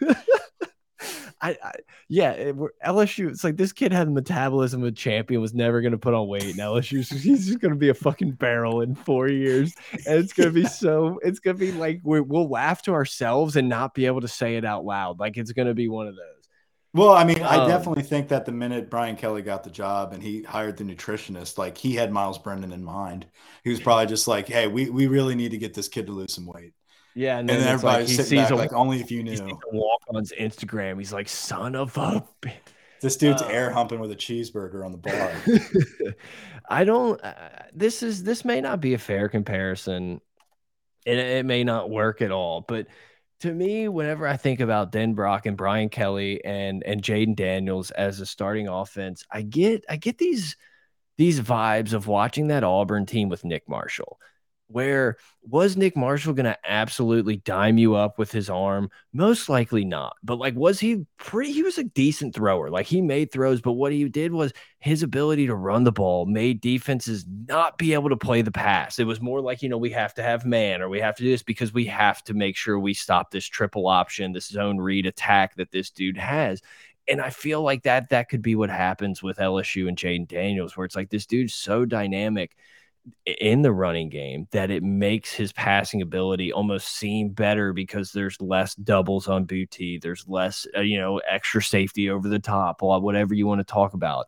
[1.42, 1.72] I, I
[2.08, 3.28] yeah, it, LSU.
[3.28, 6.14] It's like this kid had the metabolism of a champion, was never going to put
[6.14, 6.44] on weight.
[6.44, 9.74] And LSU, he's just going to be a fucking barrel in four years,
[10.06, 11.18] and it's going to be so.
[11.22, 14.28] It's going to be like we will laugh to ourselves and not be able to
[14.28, 15.18] say it out loud.
[15.18, 16.42] Like it's going to be one of those.
[16.94, 20.12] Well, I mean, I um, definitely think that the minute Brian Kelly got the job
[20.12, 23.26] and he hired the nutritionist, like he had Myles Brennan in mind.
[23.64, 26.12] He was probably just like, "Hey, we we really need to get this kid to
[26.12, 26.74] lose some weight."
[27.14, 29.58] Yeah, and then, and then everybody's like, sitting back a, like, only if you knew.
[29.72, 30.98] walk on Instagram.
[30.98, 32.24] He's like, son of a.
[33.02, 36.14] This dude's uh, air humping with a cheeseburger on the bar.
[36.70, 37.22] I don't.
[37.22, 37.34] Uh,
[37.74, 40.20] this is this may not be a fair comparison,
[41.04, 42.60] and it, it may not work at all.
[42.60, 42.86] But
[43.40, 48.20] to me, whenever I think about Denbrock and Brian Kelly and and Jayden Daniels as
[48.20, 50.56] a starting offense, I get I get these
[51.18, 54.18] these vibes of watching that Auburn team with Nick Marshall
[54.72, 58.90] where was Nick Marshall going to absolutely dime you up with his arm?
[59.12, 60.16] Most likely not.
[60.22, 61.52] But like, was he pretty?
[61.52, 62.70] He was a decent thrower.
[62.70, 66.26] Like, he made throws, but what he did was his ability to run the ball
[66.26, 68.98] made defenses not be able to play the pass.
[68.98, 71.22] It was more like, you know, we have to have man or we have to
[71.22, 74.78] do this because we have to make sure we stop this triple option, this zone
[74.78, 76.62] read attack that this dude has.
[77.08, 80.76] And I feel like that that could be what happens with LSU and Jayden Daniels,
[80.76, 82.56] where it's like this dude's so dynamic
[83.26, 88.40] in the running game that it makes his passing ability almost seem better because there's
[88.40, 93.34] less doubles on Boutte, there's less uh, you know extra safety over the top, whatever
[93.34, 94.26] you want to talk about.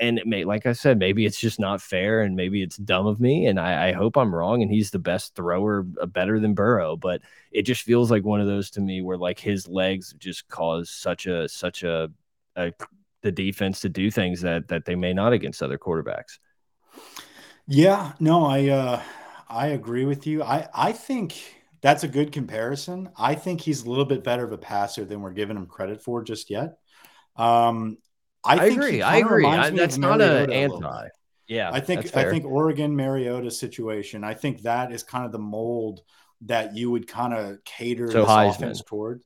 [0.00, 3.06] And it may, like I said, maybe it's just not fair, and maybe it's dumb
[3.06, 4.62] of me, and I, I hope I'm wrong.
[4.62, 7.20] And he's the best thrower, uh, better than Burrow, but
[7.52, 10.88] it just feels like one of those to me where like his legs just cause
[10.88, 12.10] such a such a,
[12.56, 12.72] a
[13.22, 16.38] the defense to do things that that they may not against other quarterbacks.
[17.70, 19.02] Yeah, no, I uh
[19.48, 20.42] I agree with you.
[20.42, 21.40] I I think
[21.80, 23.10] that's a good comparison.
[23.16, 26.02] I think he's a little bit better of a passer than we're giving him credit
[26.02, 26.78] for just yet.
[27.36, 27.98] Um
[28.42, 29.02] I, I think agree.
[29.02, 29.46] I agree.
[29.46, 31.08] I, that's not an anti.
[31.46, 34.24] Yeah, I think I think Oregon Mariota situation.
[34.24, 36.00] I think that is kind of the mold
[36.42, 38.50] that you would kind of cater So this Heisman.
[38.50, 39.22] offense toward.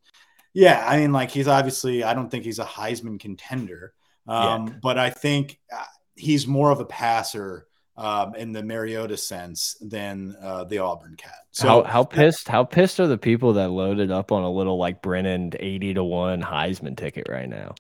[0.53, 2.05] Yeah, I mean, like he's obviously.
[2.05, 3.93] I don't think he's a Heisman contender,
[4.27, 5.85] um, but I think uh,
[6.17, 11.35] he's more of a passer um, in the Mariota sense than uh, the Auburn cat.
[11.53, 14.79] So how how pissed how pissed are the people that loaded up on a little
[14.79, 17.75] like Brennan eighty to one Heisman ticket right now?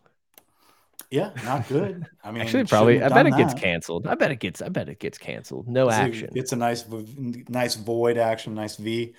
[1.10, 2.06] yeah, not good.
[2.24, 3.02] I mean, Actually, probably.
[3.02, 4.06] I bet it gets canceled.
[4.06, 4.60] I bet it gets.
[4.62, 5.68] I bet it gets canceled.
[5.68, 6.30] No It's a- action.
[6.34, 6.84] It's a nice,
[7.48, 9.14] nice void action, nice V.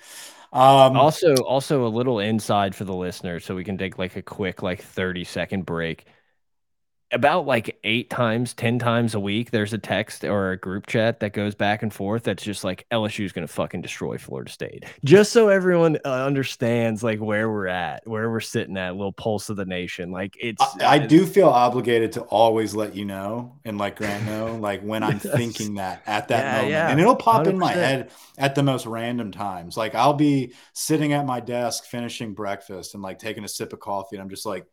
[0.52, 4.22] Um, also also a little inside for the listener so we can take like a
[4.22, 6.06] quick like 30 second break
[7.12, 11.20] about like eight times ten times a week there's a text or a group chat
[11.20, 14.84] that goes back and forth that's just like LSU is gonna fucking destroy florida state
[15.04, 19.48] just so everyone uh, understands like where we're at where we're sitting at little pulse
[19.48, 23.58] of the nation like it's I, I do feel obligated to always let you know
[23.64, 25.32] and like Grant know, like when I'm Yes.
[25.34, 28.62] thinking that at that Yeah, moment, yeah, and it'll pop in my head at the
[28.62, 29.76] most random times.
[29.76, 33.80] Like I'll be sitting at my desk finishing breakfast and like taking a sip of
[33.80, 34.66] coffee, and I'm just like,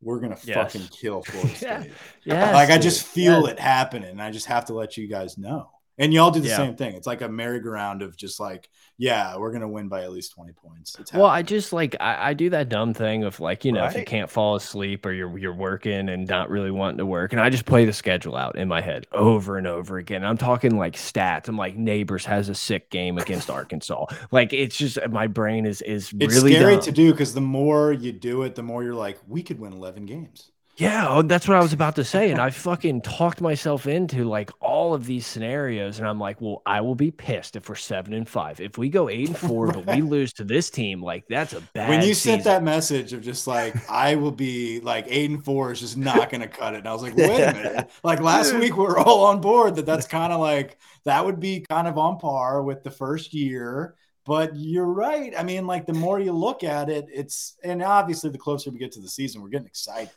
[0.00, 0.72] "We're gonna Yes.
[0.72, 1.80] fucking kill Florida Yeah.
[1.82, 1.92] State."
[2.24, 5.38] yeah like I just feel it happening, and I just have to let you guys
[5.38, 5.70] know.
[6.00, 6.56] And y'all do the Yeah.
[6.56, 6.94] same thing.
[6.94, 10.52] It's like a merry-go-round of just like, yeah, we're gonna win by at least 20
[10.52, 10.96] points.
[10.98, 13.84] It's Well, I just like I, I do that dumb thing of like you know
[13.84, 17.32] if you can't fall asleep or you're you're working and not really wanting to work,
[17.32, 20.24] and I just play the schedule out in my head over and over again.
[20.24, 21.48] I'm talking like stats.
[21.48, 24.06] I'm like Nabers has a sick game against Arkansas.
[24.30, 26.82] Like it's just my brain is is It's really scary dumb.
[26.82, 29.72] to do because the more you do it, the more you're like, we could win
[29.72, 30.50] 11 games.
[30.78, 32.30] Yeah, oh, that's what I was about to say.
[32.30, 35.98] And I fucking talked myself into like all of these scenarios.
[35.98, 38.60] And I'm like, well, I will be pissed if we're seven and five.
[38.60, 41.62] If we go eight and four, but we lose to this team, like that's a
[41.72, 42.34] bad when you season.
[42.34, 45.96] sent that message of just like, I will be like eight and four is just
[45.96, 46.78] not going to cut it.
[46.78, 47.90] And I was like, wait a minute.
[48.04, 51.40] Like last week, we are all on board that that's kind of like, that would
[51.40, 53.96] be kind of on par with the first year.
[54.24, 55.34] But you're right.
[55.36, 58.78] I mean, like the more you look at it, it's, and obviously the closer we
[58.78, 60.10] get to the season, we're getting excited.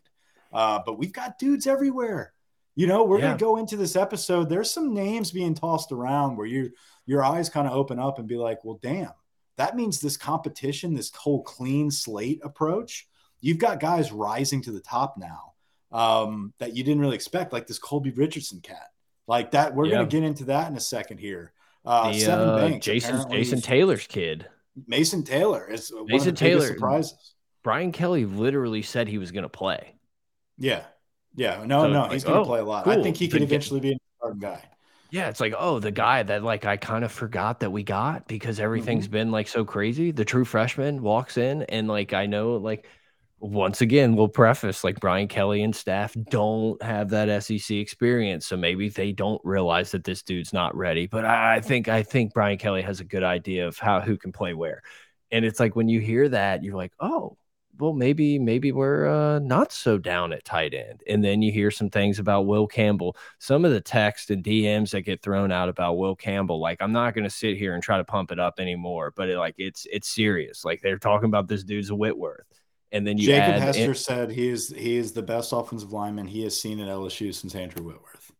[0.51, 2.33] Uh, but we've got dudes everywhere.
[2.75, 3.25] You know, we're Yeah.
[3.27, 4.49] going to go into this episode.
[4.49, 6.71] There's some names being tossed around where you,
[7.05, 9.11] your eyes kind of open up and be like, well, damn,
[9.57, 13.07] that means this competition, this whole clean slate approach,
[13.41, 15.53] you've got guys rising to the top now
[15.91, 18.87] um, that you didn't really expect, like this Colby Richardson cat.
[19.27, 19.95] Like that, we're Yeah.
[19.95, 21.53] going to get into that in a second here.
[21.85, 24.47] Uh, the, Sevyn uh, Banks, Jason Jason Taylor's kid.
[24.87, 27.33] Mason Taylor is Mason Taylor- surprises.
[27.63, 29.95] Brian Kelly literally said he was going to play.
[30.62, 30.86] Yeah,
[31.36, 32.88] yeah, no, So no, he's like, going to oh, play a lot.
[32.88, 34.63] I think he could eventually be a starting guy.
[35.10, 38.28] Yeah, it's like, oh, the guy that like I kind of forgot that we got
[38.28, 39.12] because everything's Mm-hmm.
[39.12, 40.12] been like so crazy.
[40.12, 42.88] The true freshman walks in and like I know like
[43.39, 48.56] once again we'll preface like Brian Kelly and staff don't have that SEC experience, so
[48.56, 51.08] maybe they don't realize that this dude's not ready.
[51.08, 54.17] But I, I think I think Brian Kelly has a good idea of how who
[54.17, 54.82] can play where,
[55.32, 57.38] and it's like when you hear that you're like, oh,
[57.81, 61.71] well maybe maybe we're uh, not so down at tight end, and then you hear
[61.71, 65.67] some things about Will Campbell some of the text and DMs that get thrown out
[65.67, 68.39] about Will Campbell, like I'm not going to sit here and try to pump it
[68.39, 70.63] up anymore, but it, like it's it's serious.
[70.63, 72.45] Like they're talking about this dude's a Whitworth,
[72.91, 76.27] and then you Jacob add Hester said he is he is the best offensive lineman
[76.27, 78.30] he has seen at LSU since Andrew Whitworth.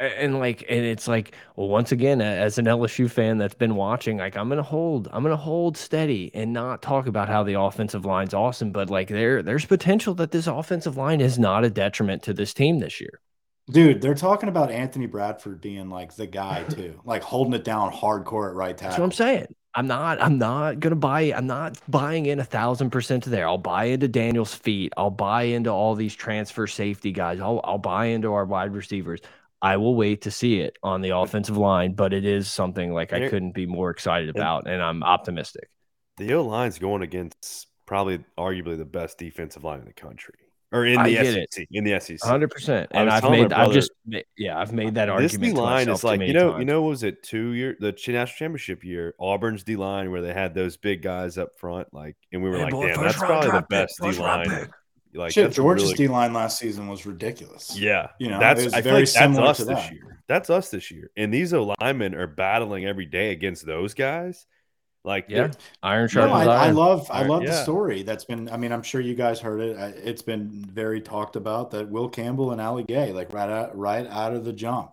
[0.00, 4.18] And like and it's like well once again as an LSU fan that's been watching
[4.18, 8.04] like I'm gonna hold I'm gonna hold steady and not talk about how the offensive
[8.04, 12.22] line's awesome but like there there's potential that this offensive line is not a detriment
[12.24, 13.20] to this team this year
[13.70, 17.92] Dude, they're talking about Anthony Bradford being like the guy too, like holding it down
[17.92, 18.90] hardcore at right tackle.
[18.90, 19.54] That's what I'm saying.
[19.74, 20.20] I'm not.
[20.22, 21.32] I'm not gonna buy.
[21.32, 23.46] I'm not buying in a thousand percent to there.
[23.46, 24.92] I'll buy into Daniel's feet.
[24.96, 27.40] I'll buy into all these transfer safety guys.
[27.40, 29.20] I'll I'll buy into our wide receivers.
[29.60, 33.12] I will wait to see it on the offensive line, but it is something like
[33.12, 35.68] I couldn't be more excited about, and I'm optimistic.
[36.16, 40.34] The O line's going against probably arguably the best defensive line in the country,
[40.70, 41.52] or in the get it.
[41.52, 41.66] SEC.
[41.72, 42.50] In the SEC, 100.
[42.50, 43.52] percent And I've made.
[43.52, 43.90] I've just.
[44.36, 45.42] Yeah, I've made that this argument.
[45.42, 46.60] D to line is like you know times.
[46.60, 50.22] you know what was it two year the national championship year Auburn's D line where
[50.22, 53.02] they had those big guys up front like and we were Hey, like boy, damn
[53.02, 54.70] that's probably the best D line pick.
[55.14, 57.78] Like Shit, that's Georgia's really- D line last season was ridiculous.
[57.78, 59.92] yeah You know, that's I very like that's similar us to this that.
[59.92, 63.94] year that's us this year and these O linemen are battling every day against those
[63.94, 64.46] guys
[65.04, 65.36] Like, Yeah.
[65.46, 65.50] they're-
[65.82, 66.76] Iron No, sharpens I, I iron.
[66.76, 68.50] love I Iron- love the story that's been.
[68.50, 69.76] I mean, I'm sure you guys heard it.
[70.04, 74.06] It's been very talked about that Will Campbell and Ali Gaye, like right out right
[74.06, 74.90] out of the jump.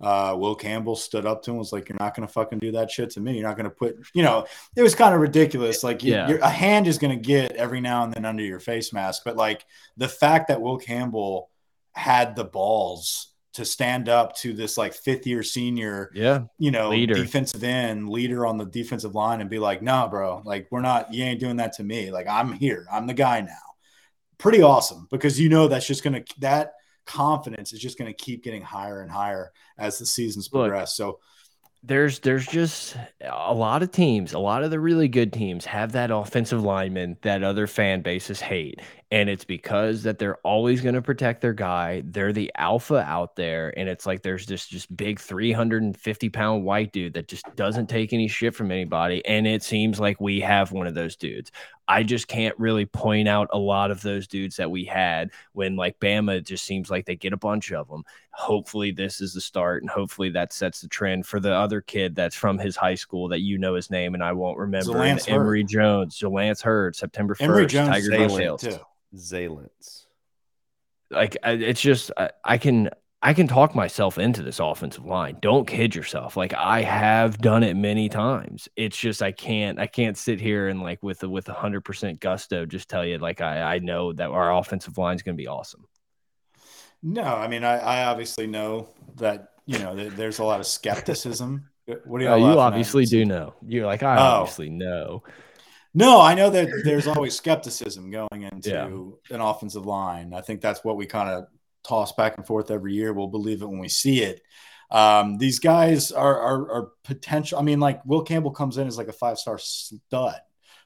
[0.00, 2.72] Uh, Will Campbell stood up to him, was like, "You're not going to fucking do
[2.72, 3.34] that shit to me.
[3.38, 5.82] You're not going to put." You know, it was kind of ridiculous.
[5.82, 6.28] Like, you, Yeah.
[6.28, 9.22] you're, a hand is going to get every now and then under your face mask,
[9.24, 9.64] but like
[9.96, 11.50] the fact that Will Campbell
[11.92, 16.40] had the balls to stand up to this like fifth year senior Yeah.
[16.58, 17.14] you know, Leader.
[17.14, 21.14] defensive end, leader on the defensive line, and be like, nah, bro, like we're not,
[21.14, 22.10] you ain't doing that to me.
[22.10, 23.56] Like I'm here, I'm the guy now.
[24.36, 26.74] Pretty awesome because you know that's just gonna that
[27.06, 30.96] confidence is just gonna keep getting higher and higher as the seasons Look, progress.
[30.96, 31.20] So
[31.82, 35.92] there's there's just a lot of teams, a lot of the really good teams have
[35.92, 38.80] that offensive lineman that other fan bases hate.
[39.12, 42.02] And it's because that they're always going to protect their guy.
[42.04, 43.72] They're the alpha out there.
[43.78, 48.12] And it's like there's this just big 350 pound white dude that just doesn't take
[48.12, 49.24] any shit from anybody.
[49.24, 51.52] And it seems like we have one of those dudes.
[51.88, 55.76] I just can't really point out a lot of those dudes that we had when
[55.76, 58.02] like Bama just seems like they get a bunch of them.
[58.32, 62.16] Hopefully this is the start and hopefully that sets the trend for the other kid
[62.16, 64.92] that's from his high school that you know his name and I won't remember.
[65.28, 68.60] Emory Jones, Lance Heard, September 1st, Emory Jones Tiger Zalance.
[68.60, 68.78] too.
[69.16, 70.04] Zalance.
[71.10, 72.90] Like it's just I, I can
[73.22, 75.38] I can talk myself into this offensive line.
[75.40, 76.36] Don't kid yourself.
[76.36, 78.68] Like I have done it many times.
[78.76, 81.84] It's just I can't I can't sit here and like with a, with a hundred
[81.84, 85.36] percent gusto just tell you like I I know that our offensive line is going
[85.36, 85.86] to be awesome.
[87.02, 90.66] No, I mean, I, I obviously know that you know that there's a lot of
[90.66, 91.68] skepticism.
[92.04, 92.66] What do Uh, y'all you laughing at?
[92.66, 93.54] obviously do know.
[93.64, 94.20] You're like I Oh.
[94.40, 95.22] obviously know.
[95.96, 99.34] No, I know that there's always skepticism going into Yeah.
[99.34, 100.34] an offensive line.
[100.34, 101.46] I think that's what we kind of
[101.84, 103.14] toss back and forth every year.
[103.14, 104.42] We'll believe it when we see it.
[104.90, 107.58] Um, these guys are, are, are potential.
[107.58, 110.38] I mean, like Will Campbell comes in as like a five star stud.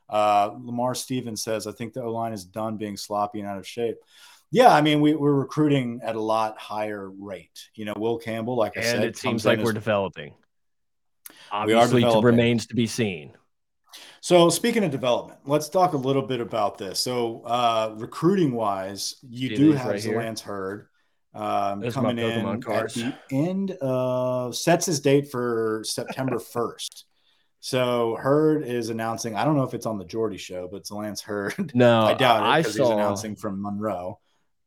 [0.09, 3.59] Uh, Lamar Stevens says, I think the O line is done being sloppy and out
[3.59, 3.97] of shape.
[4.53, 7.69] Yeah, I mean, we, we're recruiting at a lot higher rate.
[7.75, 10.35] You know, Will Campbell, like I said, it seems like we're developing.
[11.29, 12.25] We are Obviously, developing.
[12.27, 13.37] remains to be seen.
[14.21, 17.03] So speaking of development, let's talk a little bit about this.
[17.03, 20.01] So uh, recruiting wise, you See do have right?
[20.01, 20.89] Zalance Heard
[21.35, 27.05] um, Those coming in at the end of sets his date for September 1st.
[27.61, 31.23] So Heard is announcing, I don't know if it's on the Jordy show, but Zalance
[31.23, 31.73] Heard.
[31.75, 34.19] No, I doubt I it because he's announcing from Monroe.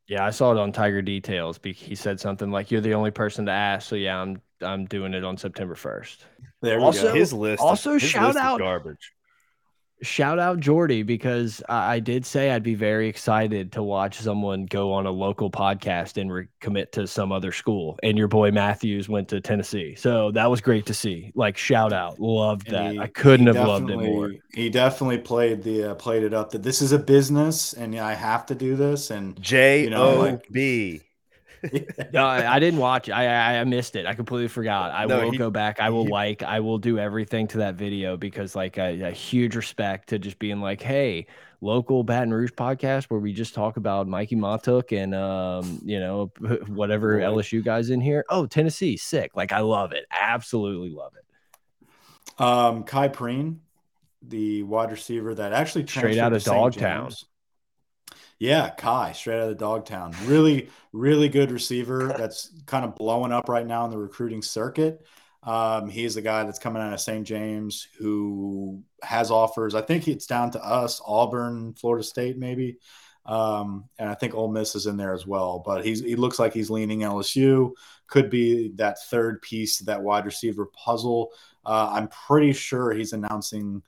[0.06, 1.58] Yeah, I saw it on Tiger Details.
[1.62, 5.14] He said something like, "You're the only person to ask." So yeah, I'm I'm doing
[5.14, 6.24] it on September first.
[6.62, 7.14] There we Also- go.
[7.14, 7.62] His list.
[7.62, 9.10] also his shout list is out- garbage.
[10.02, 14.66] Shout out Jordy because I, I did say I'd be very excited to watch someone
[14.66, 17.98] go on a local podcast and re- commit to some other school.
[18.02, 21.32] And your boy Matthews went to Tennessee, so that was great to see.
[21.34, 22.92] Like shout out, loved And that.
[22.94, 24.32] he- I couldn't have loved it more.
[24.52, 28.12] He definitely played the uh, played it up that this is a business and I
[28.14, 29.10] have to do this.
[29.10, 31.00] And J know, like- B.
[32.12, 33.08] No, I, I didn't watch.
[33.08, 33.12] it.
[33.12, 34.06] I, I missed it.
[34.06, 34.92] I completely forgot.
[34.92, 35.80] I No, will he- go back.
[35.80, 36.42] I will he- like.
[36.42, 40.38] I will do everything to that video because like a, a huge respect to just
[40.38, 41.26] being like, hey,
[41.60, 46.30] local Baton Rouge podcast where we just talk about Mikey Montook and um you know
[46.68, 47.24] whatever Boy.
[47.24, 48.24] LSU guys in here.
[48.28, 49.34] Oh, Tennessee, sick.
[49.34, 50.04] Like I love it.
[50.10, 51.20] Absolutely love it.
[52.42, 53.60] Um, Khai Prean,
[54.22, 56.42] the wide receiver that actually Straight out of.
[56.44, 57.10] Dogtown.
[57.10, 57.24] James.
[58.38, 60.14] Yeah, Kai, straight out of Dogtown.
[60.24, 65.04] Really, really good receiver that's kind of blowing up right now in the recruiting circuit.
[65.42, 67.26] Um, he's the guy that's coming out of St.
[67.26, 69.74] James who has offers.
[69.74, 72.78] I think it's down to us, Auburn, Florida State, maybe.
[73.26, 75.62] Um, and I think Ole Miss is in there as well.
[75.64, 77.72] But he's he looks like he's leaning LSU.
[78.06, 81.32] Could be that third piece to that wide receiver puzzle.
[81.64, 83.82] Uh, I'm pretty sure he's announcing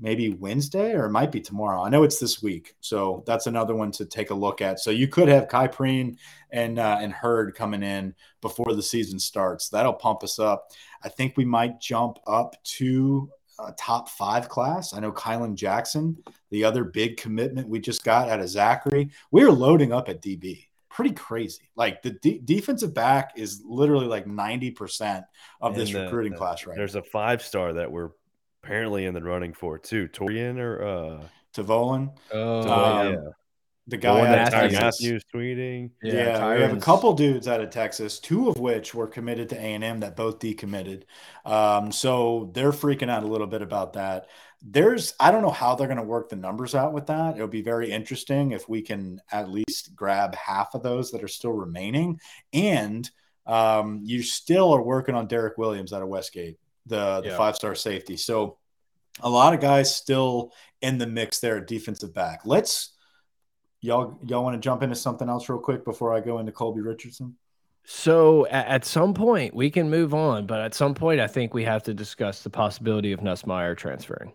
[0.00, 1.82] maybe Wednesday or it might be tomorrow.
[1.82, 4.80] I know it's this week, so that's another one to take a look at.
[4.80, 5.68] So you could have Kai
[6.50, 9.68] and uh, and Heard coming in before the season starts.
[9.68, 10.70] That'll pump us up.
[11.02, 14.94] I think we might jump up to a top five class.
[14.94, 16.16] I know Kylan Jackson,
[16.50, 19.10] the other big commitment we just got out of Zachary.
[19.30, 20.66] We're loading up at DB.
[20.90, 21.70] Pretty crazy.
[21.76, 25.24] Like the de- defensive back is literally like 90%
[25.60, 28.10] of this the- recruiting the- class right There's a five star that we're
[28.68, 30.08] apparently in the running for too.
[30.08, 31.62] Torian or uh, to
[32.32, 33.18] Oh, Um, yeah,
[33.86, 35.02] The The guy one out that of Tyrann Texas.
[35.02, 35.90] Matthews tweeting.
[36.02, 39.56] Yeah, we have a couple dudes out of Texas, two of which were committed to
[39.56, 41.04] A and M that both decommitted.
[41.46, 44.26] Um, so they're freaking out a little bit about that.
[44.60, 47.36] There's, I don't know how they're going to work the numbers out with that.
[47.36, 51.28] It'll be very interesting if we can at least grab half of those that are
[51.28, 52.20] still remaining.
[52.52, 53.08] And
[53.46, 56.58] um, you still are working on Derek Williams out of Westgate,
[56.88, 57.36] the, the Yeah.
[57.36, 58.16] five star safety.
[58.16, 58.58] So
[59.20, 62.40] a lot of guys still in the mix there at defensive back.
[62.44, 62.94] Let's
[63.80, 66.80] y'all y'all want to jump into something else real quick before I go into Colby
[66.80, 67.36] Richardson.
[67.84, 71.64] So at, some point we can move on, but at some point I think we
[71.64, 74.34] have to discuss the possibility of Nussmeier transferring.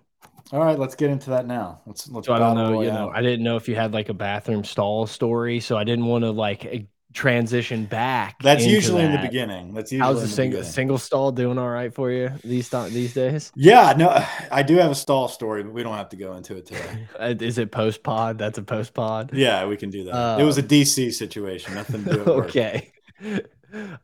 [0.52, 1.82] All right, let's get into that now.
[1.86, 2.28] Let's let's.
[2.28, 2.82] So I don't know.
[2.82, 5.84] You know, I didn't know if you had like a bathroom stall story, so I
[5.84, 8.42] didn't want to like transition back.
[8.42, 9.14] That's usually that.
[9.16, 9.74] in the beginning.
[9.74, 10.74] That's usually how's the, single beginning.
[10.74, 13.52] single stall doing all right for you these these days?
[13.56, 14.10] Yeah, no,
[14.52, 17.08] I do have a stall story, but we don't have to go into it today.
[17.20, 18.38] Uh, is it post pod?
[18.38, 19.32] That's a post pod.
[19.34, 20.14] Yeah, we can do that.
[20.14, 21.76] Uh, it was a DC situation.
[21.76, 22.92] Nothing to do with Okay.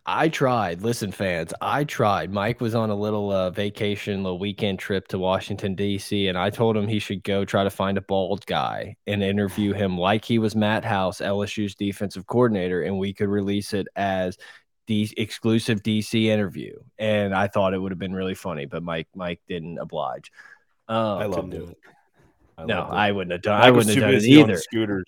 [0.06, 0.82] I tried.
[0.82, 2.32] Listen, fans, I tried.
[2.32, 6.38] Mike was on a little uh, vacation, a little weekend trip to Washington D.C., and
[6.38, 9.98] I told him he should go try to find a bald guy and interview him
[9.98, 14.38] like he was Matt House, LSU's defensive coordinator, and we could release it as
[14.88, 16.76] the exclusive DC interview.
[16.98, 20.32] And I thought it would have been really funny, but Mike Mike didn't oblige.
[20.88, 21.78] Um, I love it.
[22.58, 22.90] I no, it.
[22.90, 23.60] I wouldn't have done.
[23.60, 24.58] Mike I wouldn't have done it either.
[24.58, 25.06] Scooters.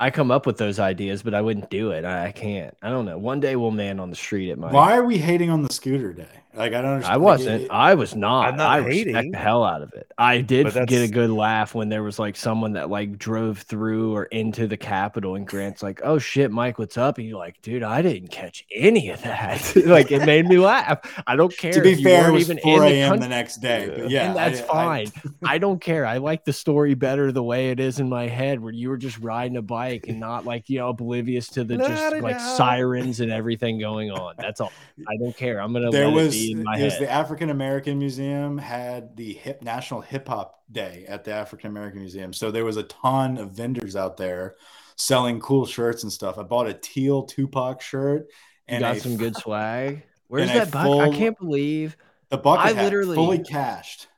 [0.00, 2.04] I come up with those ideas, but I wouldn't do it.
[2.04, 2.76] I, I, can't.
[2.82, 3.18] I don't know.
[3.18, 4.70] One day we'll man on the street at my.
[4.70, 6.28] Why are we hating on the scooter day?
[6.56, 7.14] Like I don't understand.
[7.14, 7.70] I wasn't.
[7.70, 8.46] I was not.
[8.46, 9.14] I'm not I hating.
[9.14, 10.12] respect the hell out of it.
[10.16, 14.14] I did get a good laugh when there was like someone that like drove through
[14.14, 17.60] or into the Capitol, and Grant's like, "Oh shit, Mike, what's up?" And you're like,
[17.60, 21.00] "Dude, I didn't catch any of that." like it made me laugh.
[21.26, 21.72] I don't care.
[21.72, 23.16] to be fair, it was even 4 a.m.
[23.16, 23.92] The, the, next day.
[23.92, 25.06] But yeah, and that's I, fine.
[25.44, 26.06] I, I don't care.
[26.06, 28.96] I like the story better the way it is in my head, where you were
[28.96, 33.20] just riding a bike and not like you know oblivious to the just like sirens
[33.20, 34.34] and everything going on.
[34.38, 34.72] That's all.
[35.08, 35.60] I don't care.
[35.60, 35.90] I'm gonna.
[35.90, 36.34] There was.
[36.34, 41.24] It, it was the African American Museum had the hip National Hip Hop Day at
[41.24, 44.54] the African American Museum, so there was a ton of vendors out there
[44.96, 46.38] selling cool shirts and stuff.
[46.38, 48.26] I bought a teal Tupac shirt
[48.68, 50.04] and you got some good swag.
[50.28, 51.00] Where's that bucket?
[51.00, 51.96] I can't believe
[52.30, 54.08] the bucket I literally fully cashed.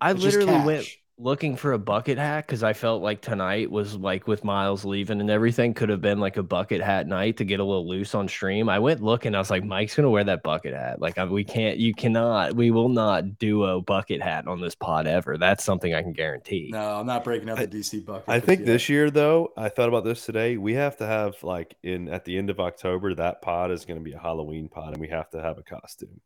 [0.00, 0.86] I literally went
[1.20, 5.20] looking for a bucket hat because I felt like tonight was like with Myles leaving
[5.20, 8.14] and everything could have been like a bucket hat night to get a little loose
[8.14, 8.68] on stream.
[8.68, 11.00] I went looking, I was like, Mike's gonna wear that bucket hat.
[11.00, 14.76] Like, I, we can't, you cannot, we will not do a bucket hat on this
[14.76, 15.36] pod ever.
[15.36, 16.70] That's something I can guarantee.
[16.72, 18.28] No, I'm not breaking out the DC bucket.
[18.28, 20.56] I think this year, though, I thought about this today.
[20.56, 23.98] We have to have like in at the end of October, that pod is going
[23.98, 26.20] to be a Halloween pod, and we have to have a costume.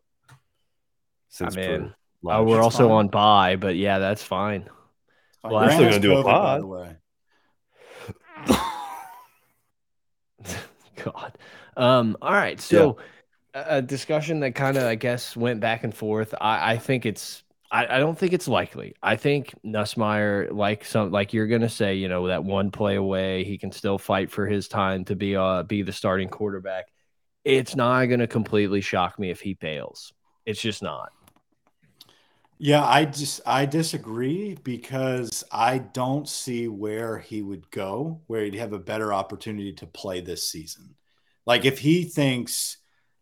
[1.28, 1.94] Since I'm in.
[2.24, 2.98] Oh, we're also fine.
[2.98, 4.68] on buy, but yeah, that's fine.
[5.44, 6.44] Well, I'm still gonna do a pod.
[6.44, 6.96] By the way.
[11.04, 11.38] God.
[11.76, 12.60] Um, all right.
[12.60, 12.98] So
[13.54, 13.78] yeah.
[13.78, 16.34] a discussion that kind of I guess went back and forth.
[16.40, 18.94] I, I think it's I, I, don't think it's likely.
[19.02, 23.44] I think Nussmeier, like some like you're gonna say, you know, that one play away,
[23.44, 26.86] he can still fight for his time to be uh be the starting quarterback.
[27.44, 30.12] It's not gonna completely shock me if he fails.
[30.44, 31.12] It's just not.
[32.64, 38.54] Yeah, I just I disagree because I don't see where he would go where he'd
[38.54, 40.94] have a better opportunity to play this season.
[41.44, 42.76] Like if he thinks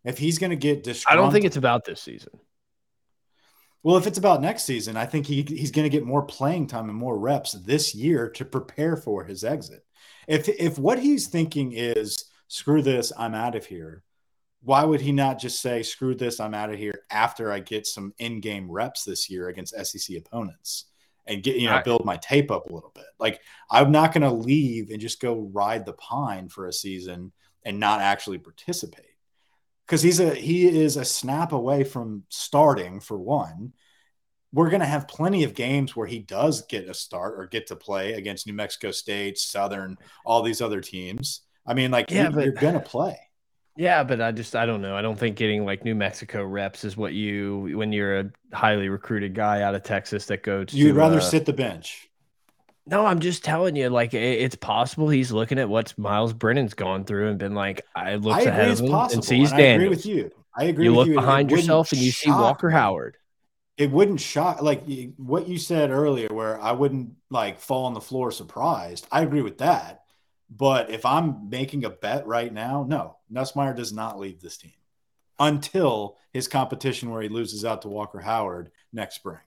[0.04, 2.32] if he's going to get I don't think it's about this season.
[3.82, 6.66] Well, if it's about next season, I think he, he's going to get more playing
[6.66, 9.86] time and more reps this year to prepare for his exit.
[10.28, 14.02] If if what he's thinking is screw this, I'm out of here,
[14.62, 17.86] why would he not just say, screw this, I'm out of here after I get
[17.86, 20.86] some in game reps this year against SEC opponents
[21.26, 23.06] and get, you know, build my tape up a little bit?
[23.18, 23.40] Like,
[23.70, 27.32] I'm not going to leave and just go ride the pine for a season
[27.64, 29.06] and not actually participate
[29.86, 33.72] because he's a he is a snap away from starting for one
[34.52, 37.68] we're going to have plenty of games where he does get a start or get
[37.68, 41.42] to play against New Mexico State, Southern, all these other teams.
[41.64, 43.16] I mean, like, yeah, but, you're going to play.
[43.76, 44.96] Yeah, but I just I don't know.
[44.96, 48.88] I don't think getting like New Mexico reps is what you when you're a highly
[48.88, 50.72] recruited guy out of Texas that goes.
[50.72, 52.08] You'd rather uh, sit the bench.
[52.86, 57.04] No, I'm just telling you, like it's possible he's looking at what Myles Brennan's gone
[57.04, 59.88] through and been like, I look ahead of him possible, and sees and I agree
[59.88, 60.30] with you.
[60.56, 60.72] I agree.
[60.72, 61.14] With you You look you.
[61.14, 62.70] behind yourself and you see Walker.
[62.70, 63.16] Howard.
[63.76, 64.82] It wouldn't shock like
[65.16, 69.06] what you said earlier, where I wouldn't like fall on the floor surprised.
[69.12, 69.99] I agree with that.
[70.50, 74.72] But if I'm making a bet right now, no, Nussmeier does not leave this team
[75.38, 79.38] until his competition where he loses out to Walker Howard next spring.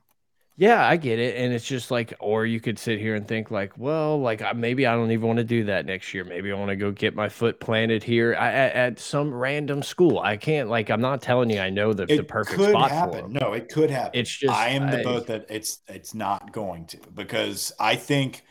[0.56, 1.36] Yeah, I get it.
[1.36, 4.86] And it's just like, or you could sit here and think, like, well, like maybe
[4.86, 6.24] I don't even want to do that next year.
[6.24, 10.20] Maybe I want to go get my foot planted here at, at, some random school.
[10.20, 13.34] I can't, like, I'm not telling you I know the, the perfect could spot happen.
[13.34, 14.20] No, it could happen.
[14.20, 17.96] It's just, I am the I, boat that it's, it's not going to because I
[17.96, 18.44] think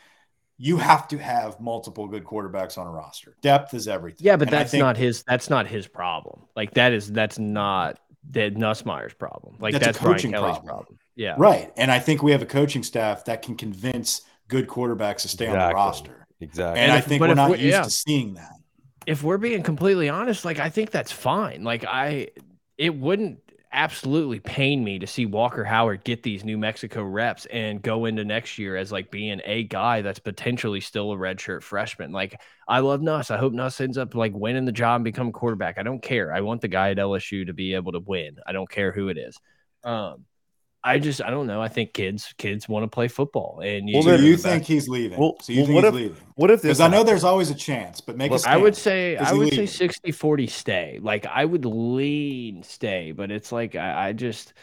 [0.65, 3.35] you have to have multiple good quarterbacks on a roster.
[3.43, 4.25] Depth is everything.
[4.25, 5.25] Yeah, but and that's think, not his.
[5.25, 6.43] That's not his problem.
[6.55, 7.99] Like that is that's not
[8.31, 9.57] that Nussmeier's problem.
[9.59, 10.65] Like that's, that's Brian problem.
[10.65, 10.99] problem.
[11.17, 11.35] Yeah.
[11.37, 11.73] Right.
[11.77, 15.49] And I think we have a coaching staff that can convince good quarterbacks to stay
[15.49, 16.29] on the roster.
[16.41, 16.81] Exactly.
[16.81, 17.83] And, And I think we're not we- used yeah.
[17.83, 18.53] to seeing that.
[19.07, 21.65] if we're being completely honest, like I think that's fine.
[21.65, 22.29] Like I,
[22.79, 23.41] it wouldn't
[23.73, 28.25] absolutely pain me to see Walker Howard get these New Mexico reps and go into
[28.25, 32.13] next year as like being a guy that's potentially still a redshirt freshman.
[32.13, 33.31] Like I love Nuss.
[33.31, 35.79] I hope Nuss ends up like winning the job and become quarterback.
[35.79, 36.33] I don't care.
[36.33, 38.37] I want the guy at LSU to be able to win.
[38.47, 39.39] I don't care who it is.
[39.85, 40.25] Um,
[40.85, 41.63] I just I don't know.
[41.63, 44.65] I think kids kids want to play football, and you, Well, So then- you think
[44.65, 45.19] he's leaving?
[45.19, 46.17] Well- so you well, think what he's if- leaving?
[46.35, 46.79] what if this?
[46.79, 48.47] Because I know there's always a chance, but make a Look.
[48.49, 49.67] I would say Is I would leaving?
[49.67, 50.99] say 60 40 stay.
[51.01, 54.55] Like I would lean stay, but it's like I, I just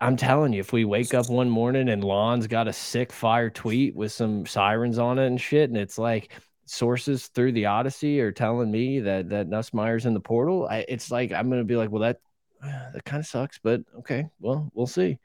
[0.00, 3.50] I'm telling you, if we wake up one morning and Lon's got a sick fire
[3.50, 6.32] tweet with some sirens on it and shit, and it's like
[6.64, 11.10] sources through the Odyssey are telling me that that Nussmeier's in the portal, I, it's
[11.10, 12.20] like I'm gonna be like, well, that
[12.94, 15.18] that kind of sucks, but okay, well, we'll see.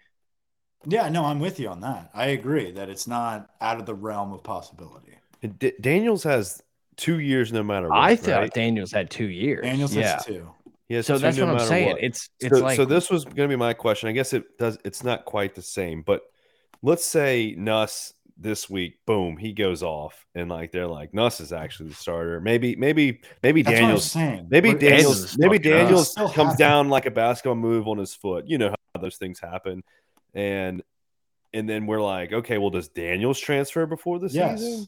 [0.86, 2.10] Yeah, no, I'm with you on that.
[2.14, 5.14] I agree that it's not out of the realm of possibility.
[5.60, 6.62] D- Daniels has
[6.98, 7.98] two years no matter what.
[8.00, 8.54] I thought right?
[8.54, 9.64] Daniels had two years.
[9.64, 10.14] Daniels yeah.
[10.14, 10.50] has two.
[10.88, 11.90] He has So two that's no what I'm saying.
[11.94, 12.04] what.
[12.04, 14.10] It's it's so, like so this was going to be my question.
[14.10, 14.78] I guess it does.
[14.86, 16.22] It's not quite the same, but
[16.82, 21.54] let's say Nuss this week, boom, he goes off, and like they're like Nuss is
[21.54, 22.42] actually the starter.
[22.42, 24.12] Maybe, maybe, maybe That's what I'm Daniels.
[24.12, 24.48] saying.
[24.50, 25.38] Maybe We're- Daniels Daniels.
[25.38, 25.58] Maybe.
[25.60, 26.58] Daniels comes happen.
[26.58, 28.46] down like a basketball move on his foot.
[28.48, 29.84] You know how those things happen,
[30.36, 30.84] and
[31.54, 34.60] and then we're like, okay, well, does Daniels transfer before the Yes.
[34.60, 34.88] season,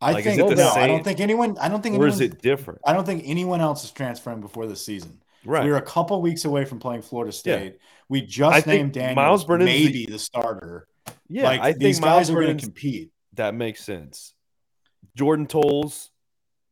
[0.00, 0.68] I Like, think the no.
[0.70, 1.56] I don't think anyone.
[1.58, 2.10] I don't think or anyone.
[2.10, 2.80] is it different?
[2.84, 5.20] I don't think anyone else is transferring before the season.
[5.44, 5.64] Right.
[5.64, 7.78] We're a couple weeks away from playing Florida State.
[8.10, 10.86] We just I named Daniels Myles Brennan's maybe the, starter.
[11.28, 13.10] yeah, like I think these Miles guys are going to compete.
[13.34, 14.34] that makes sense.
[15.16, 16.10] Jordan Tolles,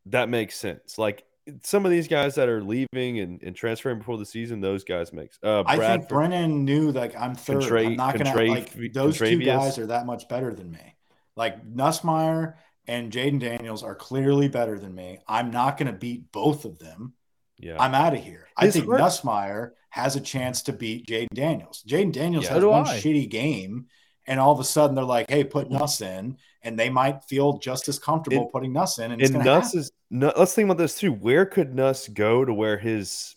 [0.07, 0.99] that makes sense.
[0.99, 1.25] Like
[1.63, 5.13] some of these guys that are leaving and, and transferring before the season, those guys
[5.13, 5.39] makes.
[5.43, 7.61] Uh, I think Brennan knew like I'm third.
[7.61, 10.97] Contra- I'm not gonna Contra- like those two guys are that much better than me.
[11.37, 12.55] Like Nussmeier
[12.87, 15.19] and Jayden Daniels are clearly better than me.
[15.29, 17.15] I'm not gonna beat both of them.
[17.59, 18.47] yeah, I'm out of here.
[18.57, 21.83] I think heart- Nussmeier has a chance to beat Jayden Daniels.
[21.89, 22.55] Jayden Daniels Yeah.
[22.55, 22.99] has So one I.
[23.01, 23.87] shitty game,
[24.29, 27.59] and all of a sudden they're like, "Hey, put Nuss in," and they might feel
[27.59, 29.11] just as comfortable And- putting Nuss in.
[29.11, 29.81] And, and Nuss happen.
[29.81, 29.93] is.
[30.11, 31.13] Let's think about this too.
[31.13, 33.35] Where could Nuss go to where his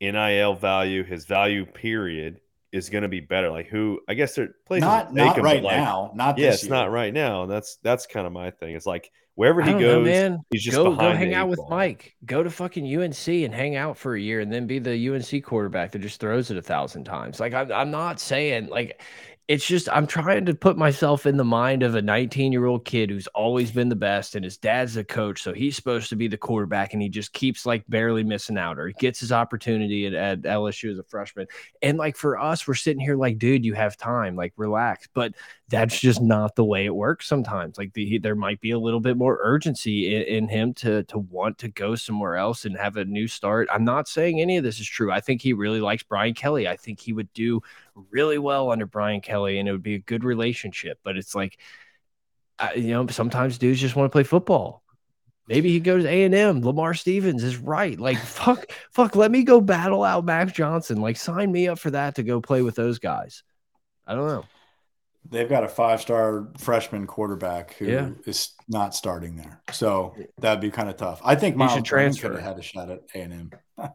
[0.00, 2.40] nil value, his value period,
[2.72, 3.50] is going to be better?
[3.50, 4.00] Like who?
[4.08, 6.12] I guess they're places not not take him, right like, now.
[6.14, 6.74] Not Yeah, this it's year.
[6.74, 7.42] not right now.
[7.44, 8.74] And that's that's kind of my thing.
[8.74, 10.38] It's like wherever he goes, know, man.
[10.50, 11.70] he's just go go behind the hang out with ball.
[11.70, 12.14] Mike.
[12.26, 15.42] Go to fucking UNC and hang out for a year, and then be the UNC
[15.44, 17.40] quarterback that just throws it a thousand times.
[17.40, 19.00] Like I'm, I'm not saying like
[19.50, 22.84] it's just I'm trying to put myself in the mind of a 19 year old
[22.84, 26.14] kid who's always been the best, and his dad's a coach, so he's supposed to
[26.14, 29.32] be the quarterback, and he just keeps like barely missing out, or he gets his
[29.32, 31.48] opportunity at, at LSU as a freshman.
[31.82, 35.08] And like for us, we're sitting here like, dude, you have time, like relax.
[35.12, 35.34] But
[35.68, 37.76] that's just not the way it works sometimes.
[37.76, 41.18] Like the, there might be a little bit more urgency in, in him to to
[41.18, 43.68] want to go somewhere else and have a new start.
[43.72, 45.10] I'm not saying any of this is true.
[45.10, 46.68] I think he really likes Brian Kelly.
[46.68, 47.62] I think he would do
[48.10, 50.98] really well under Brian Kelly, and it would be a good relationship.
[51.02, 51.58] But it's like,
[52.58, 54.82] I, you know, sometimes dudes just want to play football.
[55.48, 56.60] Maybe he goes A and M.
[56.62, 57.98] Lamar Stevens is right.
[57.98, 59.16] Like fuck, fuck.
[59.16, 61.00] Let me go battle out Max Johnson.
[61.00, 63.42] Like sign me up for that to go play with those guys.
[64.06, 64.44] I don't know.
[65.28, 68.08] They've got a five star freshman quarterback who is Yeah.
[68.68, 69.60] not starting there.
[69.72, 71.20] So that'd be kind of tough.
[71.24, 72.28] I think Myles should transfer.
[72.28, 73.50] could have had a shot at A and M.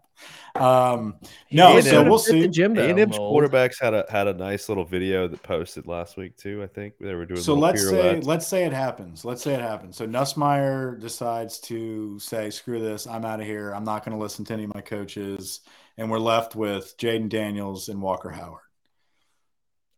[0.55, 1.15] Um,
[1.51, 2.47] No, did so sort of we'll fit the see.
[2.47, 3.43] Jimbo A&M's mold.
[3.43, 6.63] quarterbacks had a had a nice little video that posted last week too.
[6.63, 7.41] I think they were doing.
[7.41, 8.25] so let's say pirouettes.
[8.25, 9.25] let's say it happens.
[9.25, 9.97] Let's say it happens.
[9.97, 13.05] So Nussmeier decides to say, "Screw this!
[13.05, 13.73] I'm out of here.
[13.73, 15.59] I'm not going to listen to any of my coaches,"
[15.97, 18.61] and we're left with Jayden Daniels and Walker Howard.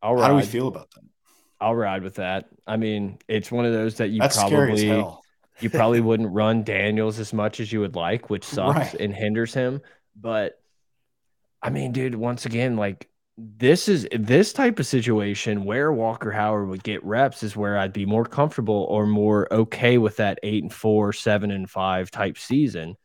[0.01, 1.03] I'll How do we feel about that?
[1.59, 2.49] I'll ride with that.
[2.65, 5.23] I mean, it's one of those that you That's scary as probably hell.
[5.59, 8.93] You probably wouldn't run Daniels as much as you would like, which sucks Right.
[9.01, 9.81] and hinders him.
[10.15, 10.59] But
[11.61, 16.69] I mean, dude, once again, like this is this type of situation where Walker Howard
[16.69, 20.63] would get reps is where I'd be more comfortable or more okay with that eight
[20.63, 22.95] and four, seven and five type season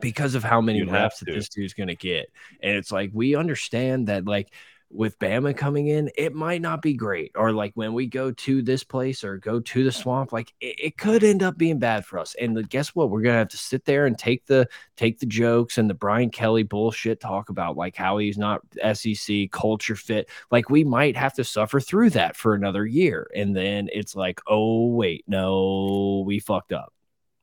[0.00, 2.26] because of how many You'd reps that this dude's gonna get.
[2.62, 4.48] And it's like we understand that like
[4.90, 7.32] with Bama coming in, it might not be great.
[7.34, 10.76] Or like when we go to this place or go to the swamp, like it,
[10.78, 12.34] it could end up being bad for us.
[12.40, 13.10] And guess what?
[13.10, 16.30] We're gonna have to sit there and take the take the jokes and the Brian
[16.30, 18.62] Kelly bullshit talk about like how he's not
[18.94, 20.28] SEC culture fit.
[20.50, 23.28] Like we might have to suffer through that for another year.
[23.34, 26.92] And then it's like, oh wait, no, we fucked up.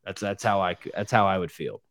[0.05, 1.81] That's that's how I that's how I would feel.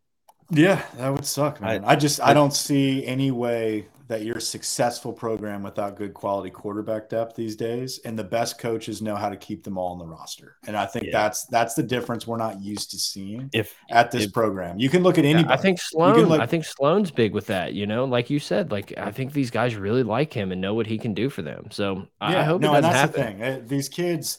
[0.50, 1.84] Yeah, that would suck, I- man.
[1.86, 6.12] I, just I, I- don't see any way that you're a successful program without good
[6.12, 9.92] quality quarterback depth these days, and the best coaches know how to keep them all
[9.92, 10.56] on the roster.
[10.66, 11.12] And I think Yeah.
[11.12, 14.78] that's that's the difference we're not used to seeing If at this if- program.
[14.78, 15.54] You can look at Yeah, anybody.
[15.54, 16.28] I think Sloan.
[16.28, 17.72] like- I think Sloan's big with that.
[17.72, 20.74] You know, like you said, like I think these guys really like him and know
[20.74, 21.68] what he can do for them.
[21.70, 23.38] So I I hope no, it and doesn't that's happen.
[23.38, 23.62] the thing.
[23.62, 24.38] Uh, These kids,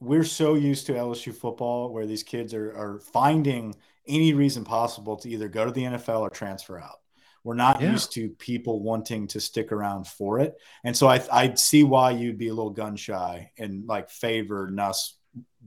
[0.00, 3.74] we're so used to LSU football where these kids are, are finding
[4.06, 6.98] any reason possible to either go to the NFL or transfer out.
[7.44, 7.92] We're not Yeah.
[7.92, 10.56] used to people wanting to stick around for it.
[10.82, 14.72] And so I, I see why you'd be a little gun shy and like favor
[14.80, 15.16] us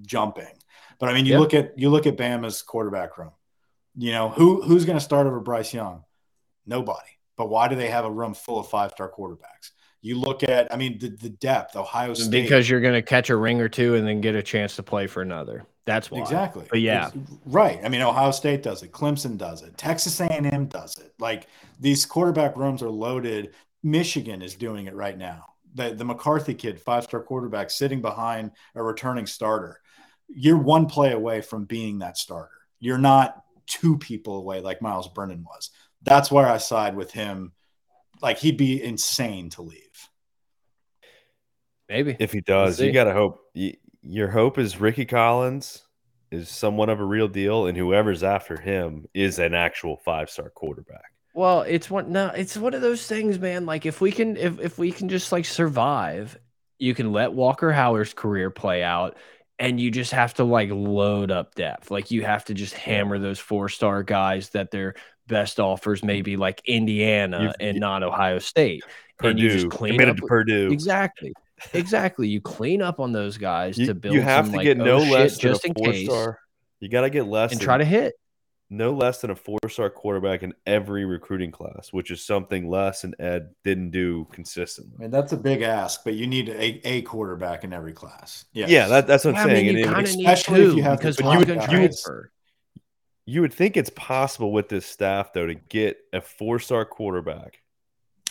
[0.02, 0.48] jumping.
[1.00, 1.40] But I mean, you Yeah.
[1.40, 3.32] look at you look at Bama's quarterback room.
[3.96, 6.04] You know, who who's going to start over Bryce Young?
[6.66, 7.08] Nobody.
[7.38, 9.72] But why do they have a room full of five star quarterbacks?
[10.02, 12.44] You look at, I mean, the, the depth, Ohio State.
[12.44, 14.84] Because you're going to catch a ring or two and then get a chance to
[14.84, 15.66] play for another.
[15.86, 16.20] That's why.
[16.20, 16.66] Exactly.
[16.70, 17.08] But yeah.
[17.08, 17.80] It's- right.
[17.84, 18.92] I mean, Ohio State does it.
[18.92, 19.78] Clemson does it.
[19.78, 21.14] Texas A&M does it.
[21.20, 21.48] Like
[21.80, 23.54] these quarterback rooms are loaded.
[23.84, 25.46] Michigan is doing it right now.
[25.74, 29.80] The, the McCarthy kid, five-star quarterback, sitting behind a returning starter.
[30.28, 32.52] You're one play away from being that starter.
[32.80, 35.70] You're not two people away like Myles Brennan was.
[36.04, 37.54] That's where I side with him.
[38.22, 39.87] Like he'd be insane to leave.
[41.90, 42.16] Maybe.
[42.20, 42.88] if he does, see.
[42.88, 43.40] you got to hope.
[43.56, 45.84] y your hope is Rickie Collins
[46.32, 50.50] is somewhat of a real deal, and whoever's after him is an actual five star
[50.50, 51.12] quarterback.
[51.34, 53.66] Well, it's one no, it's one of those things, man.
[53.66, 56.38] Like if we can if if we can just like survive,
[56.80, 59.18] you can let Walker Howard's career play out
[59.60, 61.92] and you just have to like load up depth.
[61.92, 64.96] Like you have to just hammer those four-star guys that their
[65.28, 68.84] best offers may be like Indiana You've- and not Ohio State.
[69.24, 70.70] And you just Purdue clean committed up to Purdue.
[70.72, 71.34] Exactly.
[71.74, 72.28] Exactly.
[72.28, 74.80] You clean up on those guys You, to build you have some, to like, get
[74.80, 76.40] oh, no shit, less than just a in four case star.
[76.80, 78.14] You got to get less and than, try to hit.
[78.70, 83.04] no less than a four star quarterback in every recruiting class, which is something Les
[83.04, 84.98] and Ed didn't do I consistently.
[85.00, 88.46] mean, that's a big ask, but you need a, a quarterback in every class.
[88.54, 88.70] Yes.
[88.70, 89.66] Yeah, that, that's what Yeah, I'm I saying.
[89.68, 91.56] mean, you it- kind of need especially if you have because top one's would- you
[91.62, 92.32] would- transfer.
[93.26, 97.60] you would think it's possible with this staff though to get a four star quarterback.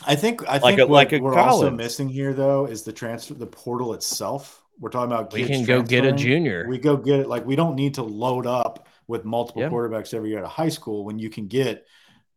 [0.05, 2.93] I think I Like think a- what like we're also missing here though is the
[2.93, 4.63] transfer the portal itself.
[4.79, 6.67] We're talking about We can go get a junior.
[6.69, 7.29] We go get it.
[7.29, 9.71] Like we don't need to load up with multiple Yeah.
[9.71, 11.87] quarterbacks every year at a high school when you can get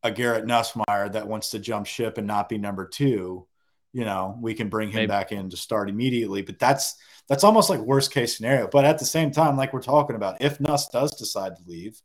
[0.03, 3.45] a Garrett Nussmeier that wants to jump ship and not be number two.
[3.91, 5.07] You know, we can bring him Maybe.
[5.07, 6.41] back in to start immediately.
[6.43, 6.95] But that's
[7.27, 8.67] that's almost like worst case scenario.
[8.71, 12.01] But at the same time, like we're talking about, if Nuss does decide to leave,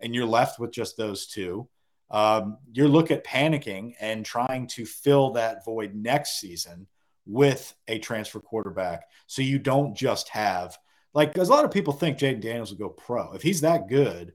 [0.00, 1.68] and you're left with just those two,
[2.10, 6.86] um, you're look at panicking and trying to fill that void next season
[7.26, 9.04] with a transfer quarterback.
[9.26, 10.76] So you don't just have
[11.14, 13.32] like because a lot of people think Jayden Daniels will go pro.
[13.32, 14.32] If he's that good,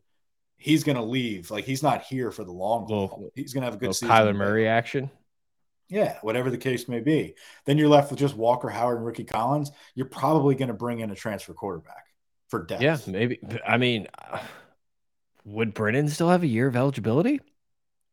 [0.58, 1.50] he's going to leave.
[1.52, 3.32] Like he's not here for the long haul.
[3.36, 4.10] He's going to have a good season.
[4.10, 5.10] Kyler Murray action.
[5.90, 7.36] Yeah, whatever the case may be.
[7.66, 9.72] Then you're left with just Walker Howard and Rickie Collins.
[9.96, 12.06] You're probably going to bring in a transfer quarterback
[12.48, 12.82] for depth.
[12.82, 13.40] Yeah, maybe.
[13.68, 14.08] I mean,
[15.46, 17.42] would Brennan still have a year of eligibility?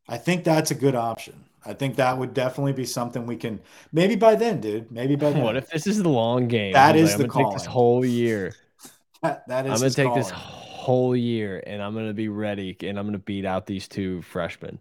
[0.09, 1.45] I think that's a good option.
[1.65, 3.61] I think that would definitely be something we can
[3.93, 4.91] maybe by then, dude.
[4.91, 5.43] Maybe by then.
[5.43, 6.73] What if this is the long game?
[6.73, 8.55] That is like, the I'm gonna take this whole year.
[9.23, 12.99] that, that is I'm gonna take this whole year, and I'm gonna be ready, and
[12.99, 14.79] I'm gonna beat out these two freshmen.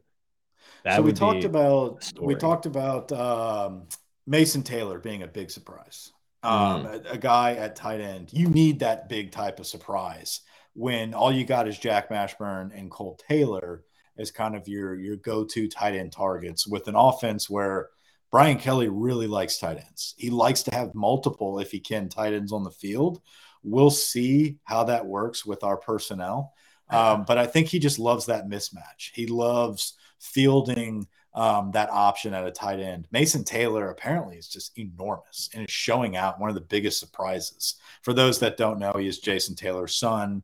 [0.84, 3.88] That so we talked about we talked about um,
[4.26, 6.12] Mason Taylor being a big surprise.
[6.42, 7.06] Um, Mm.
[7.06, 8.32] a, a guy at tight end.
[8.32, 10.40] You need that big type of surprise
[10.74, 13.84] when all you got is Jack Mashburn and Cole Taylor
[14.20, 17.90] as kind of your your go-to tight end targets with an offense where
[18.32, 20.14] Brian Kelly really likes tight ends.
[20.18, 23.22] He likes to have multiple, if he can, tight ends on the field.
[23.64, 26.54] We'll see how that works with our personnel.
[26.92, 29.12] Um, but I think he just loves that mismatch.
[29.14, 33.08] He loves fielding um, that option at a tight end.
[33.12, 37.76] Mason Taylor apparently is just enormous and is showing out one of the biggest surprises.
[38.02, 40.44] For those that don't know, he is Jason Taylor's son,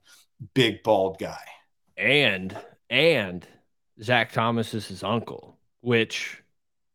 [0.53, 1.43] big bald guy.
[1.97, 2.55] and
[2.89, 3.47] and
[4.01, 6.41] Zach Thomas is his uncle, which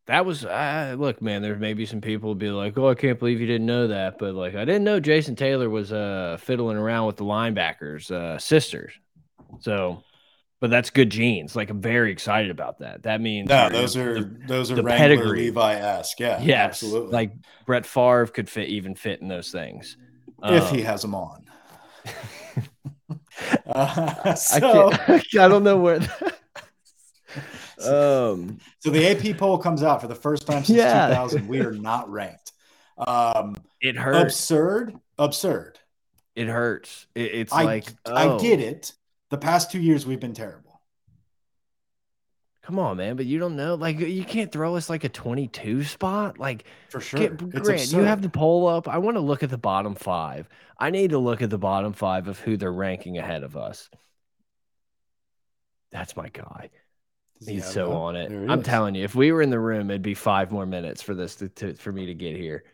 [0.06, 1.42] that was uh, look, man.
[1.42, 4.34] There's maybe some people be like, "Oh, I can't believe you didn't know that," but
[4.34, 8.92] like, I didn't know Jason Taylor was uh fiddling around with the linebackers' uh, sisters.
[9.60, 10.02] So,
[10.60, 11.56] but that's good genes.
[11.56, 13.04] Like, I'm very excited about that.
[13.04, 15.38] That means No, those are the- those are the Wrangler pedigree.
[15.44, 16.20] Levi esque.
[16.20, 17.12] Yeah, yes, absolutely.
[17.12, 17.32] Like
[17.66, 19.96] Brett Favre could fit even fit in those things
[20.42, 21.44] if Um, he has them on.
[23.66, 25.26] Uh, I so, can't.
[25.38, 26.00] I don't know where.
[27.86, 28.58] um.
[28.78, 31.08] so the AP poll comes out for the first time since Yeah.
[31.08, 31.48] 2000.
[31.48, 32.52] We are not ranked.
[32.98, 34.22] Um, It hurts.
[34.22, 35.78] absurd, absurd.
[36.34, 37.06] It hurts.
[37.14, 38.38] It, it's I, like I oh.
[38.38, 38.92] get it.
[39.30, 40.70] The past two years we've been terrible.
[42.62, 43.16] Come on, man.
[43.16, 43.74] But you don't know.
[43.74, 46.38] Like, you can't throw us like a 22 spot.
[46.38, 47.18] Like, for sure.
[47.20, 48.86] get, Grant, you have the poll up.
[48.86, 50.48] I want to look at the bottom five.
[50.78, 53.90] I need to look at the bottom five of who they're ranking ahead of us.
[55.90, 56.70] That's my guy.
[57.46, 57.94] He's so that?
[57.94, 58.30] on it.
[58.30, 58.66] I'm is.
[58.66, 61.36] telling you, if we were in the room, it'd be five more minutes for this
[61.36, 62.64] to, to for me to get here.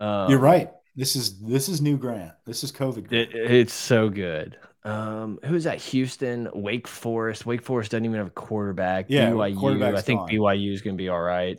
[0.00, 0.70] Um, You're right.
[0.96, 2.32] This is this is new Grant.
[2.46, 3.12] This is COVID.
[3.12, 4.56] It, it's so good.
[4.84, 5.78] Um, who's that?
[5.78, 7.46] Houston, Wake Forest.
[7.46, 9.06] Wake Forest doesn't even have a quarterback.
[9.08, 9.96] Yeah, BYU.
[9.96, 10.28] I think gone.
[10.28, 11.58] BYU is going to be all right.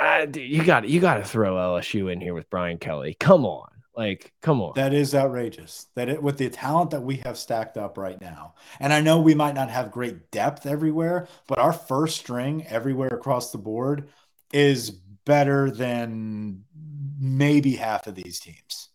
[0.00, 3.16] Uh, dude, you got you got to throw LSU in here with Brian Kelly.
[3.18, 4.72] Come on, like, come on.
[4.76, 5.86] That is outrageous.
[5.94, 9.20] That it with the talent that we have stacked up right now, and I know
[9.20, 14.08] we might not have great depth everywhere, but our first string everywhere across the board
[14.52, 16.64] is better than
[17.18, 18.90] maybe half of these teams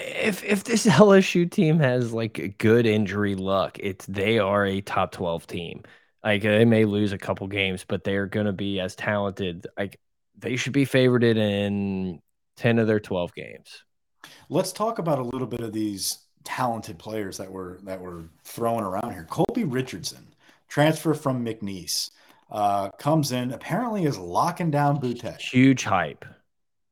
[0.00, 5.12] if if this LSU team has like good injury luck, it's they are a top
[5.12, 5.82] 12 team.
[6.24, 9.66] Like they may lose a couple games, but they're going to be as talented.
[9.78, 9.98] Like
[10.38, 12.20] they should be favored in
[12.56, 13.84] 10 of their 12 games.
[14.48, 18.82] Let's talk about a little bit of these talented players that were that were thrown
[18.82, 19.26] around here.
[19.30, 20.34] Colby Richardson,
[20.68, 22.10] transfer from McNeese,
[22.50, 25.38] uh, comes in apparently is locking down Boutte.
[25.38, 26.24] Huge hype.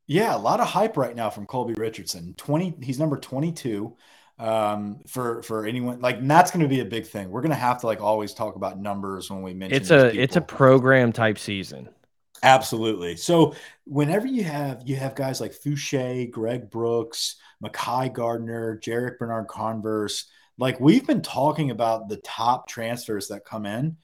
[0.07, 2.35] Yeah, a lot of hype right now from Colby Richardson.
[2.37, 3.95] 20 he's number 22
[4.39, 7.31] um for for anyone like that's going to be a big thing.
[7.31, 10.17] We're going to have to like always talk about numbers when we mention It's a
[10.19, 11.89] it's a program type season.
[12.43, 13.17] Absolutely.
[13.17, 19.49] So whenever you have you have guys like Foucha, Greg Brooks, Mekhi Garner, Jarrick Bernard
[19.49, 20.27] Converse,
[20.59, 23.97] like we've been talking about the top transfers that come in,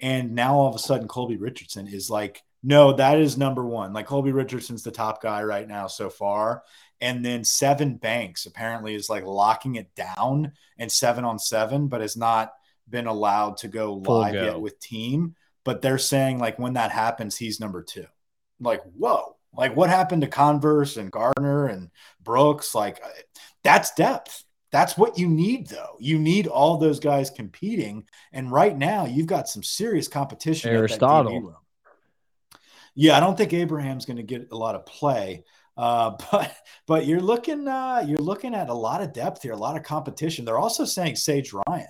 [0.00, 3.92] and now all of a sudden Colby Richardson is like no, that is number one.
[3.92, 6.62] Like Colby Richardson's the top guy right now so far.
[7.00, 12.00] And then Sevyn Banks apparently is like locking it down and seven on seven, but
[12.00, 12.52] has not
[12.88, 14.44] been allowed to go live go.
[14.44, 15.34] yet with team.
[15.64, 18.06] But they're saying like when that happens, he's number two.
[18.60, 19.36] Like, whoa.
[19.54, 21.90] Like what happened to Converse and Garner and
[22.22, 22.74] Brooks?
[22.74, 23.02] Like
[23.62, 24.44] that's depth.
[24.72, 25.96] That's what you need, though.
[26.00, 28.04] You need all those guys competing.
[28.32, 30.70] And right now, you've got some serious competition.
[30.70, 31.54] Aristotle.
[32.94, 35.44] Yeah, I don't think Abraham's going to get a lot of play.
[35.76, 36.56] Uh, but
[36.86, 39.82] but you're looking uh, you're looking at a lot of depth here, a lot of
[39.82, 40.44] competition.
[40.44, 41.86] They're also saying Sage Ryan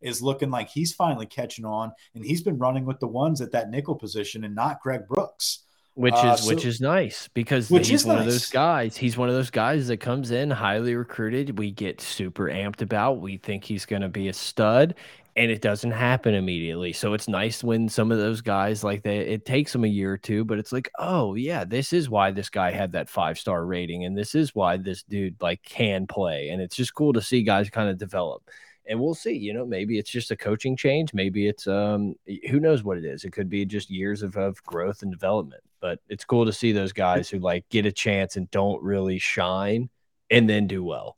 [0.00, 3.52] is looking like he's finally catching on, and he's been running with the ones at
[3.52, 5.62] that nickel position and not Greg Brooks.
[5.94, 8.26] Which uh, is uh, so, which is nice because which he's one nice.
[8.26, 8.96] of those guys.
[8.98, 11.58] He's one of those guys that comes in highly recruited.
[11.58, 13.22] We get super amped about.
[13.22, 14.94] We think he's going to be a stud,
[15.36, 16.92] and it doesn't happen immediately.
[16.92, 20.12] So it's nice when some of those guys like they it takes them a year
[20.12, 23.38] or two, but it's like, oh yeah, this is why this guy had that five
[23.38, 27.14] star rating, and this is why this dude like can play, and it's just cool
[27.14, 28.42] to see guys kind of develop.
[28.88, 32.14] And we'll see, you know, maybe it's just a coaching change, maybe it's um
[32.50, 33.24] who knows what it is.
[33.24, 35.62] It could be just years of, of growth and development.
[35.80, 39.18] But it's cool to see those guys who like get a chance and don't really
[39.18, 39.90] shine
[40.30, 41.16] and then do well.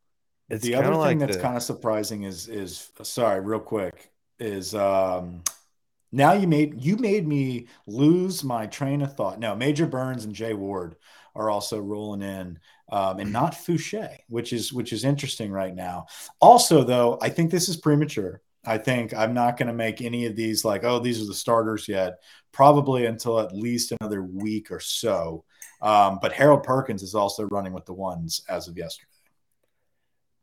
[0.51, 1.43] It's the other thing like that's the...
[1.43, 5.43] kind of surprising is is sorry, real quick, is um
[6.11, 9.39] now you made you made me lose my train of thought.
[9.39, 10.97] No, Major Burns and Jay Ward
[11.35, 12.59] are also rolling in,
[12.91, 16.07] um, and not Foucha, which is which is interesting right now.
[16.41, 18.41] Also, though, I think this is premature.
[18.65, 21.35] I think I'm not going to make any of these like, oh, these are the
[21.35, 22.19] starters yet.
[22.53, 25.45] Probably until at least another week or so.
[25.81, 29.09] Um, but Harold Perkins is also running with the ones as of yesterday.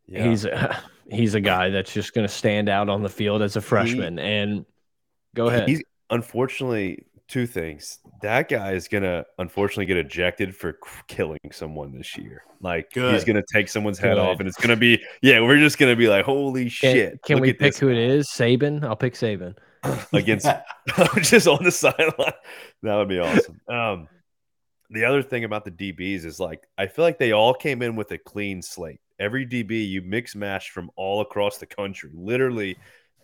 [0.08, 0.30] Yeah.
[0.30, 3.58] He's a, he's a guy that's just going to stand out on the field as
[3.58, 4.18] a freshman.
[4.18, 4.66] He, and
[5.36, 5.68] go ahead.
[5.68, 8.00] He's unfortunately two things.
[8.22, 12.44] That guy is going to unfortunately get ejected for killing someone this year.
[12.62, 13.14] Like Good.
[13.14, 14.20] he's going to take someone's head Good.
[14.20, 15.40] off, and it's going to be yeah.
[15.42, 17.22] We're just going to be like, holy shit!
[17.24, 18.28] Can, we pick who it is?
[18.28, 18.84] Saban.
[18.84, 19.56] I'll pick Saban
[20.14, 20.48] against
[21.22, 22.34] just on the sideline.
[22.84, 23.60] That would be awesome.
[23.68, 24.08] Um,
[24.90, 27.96] the other thing about the DBs is like I feel like they all came in
[27.96, 32.78] with a clean slate every DB you mix match from all across the country, literally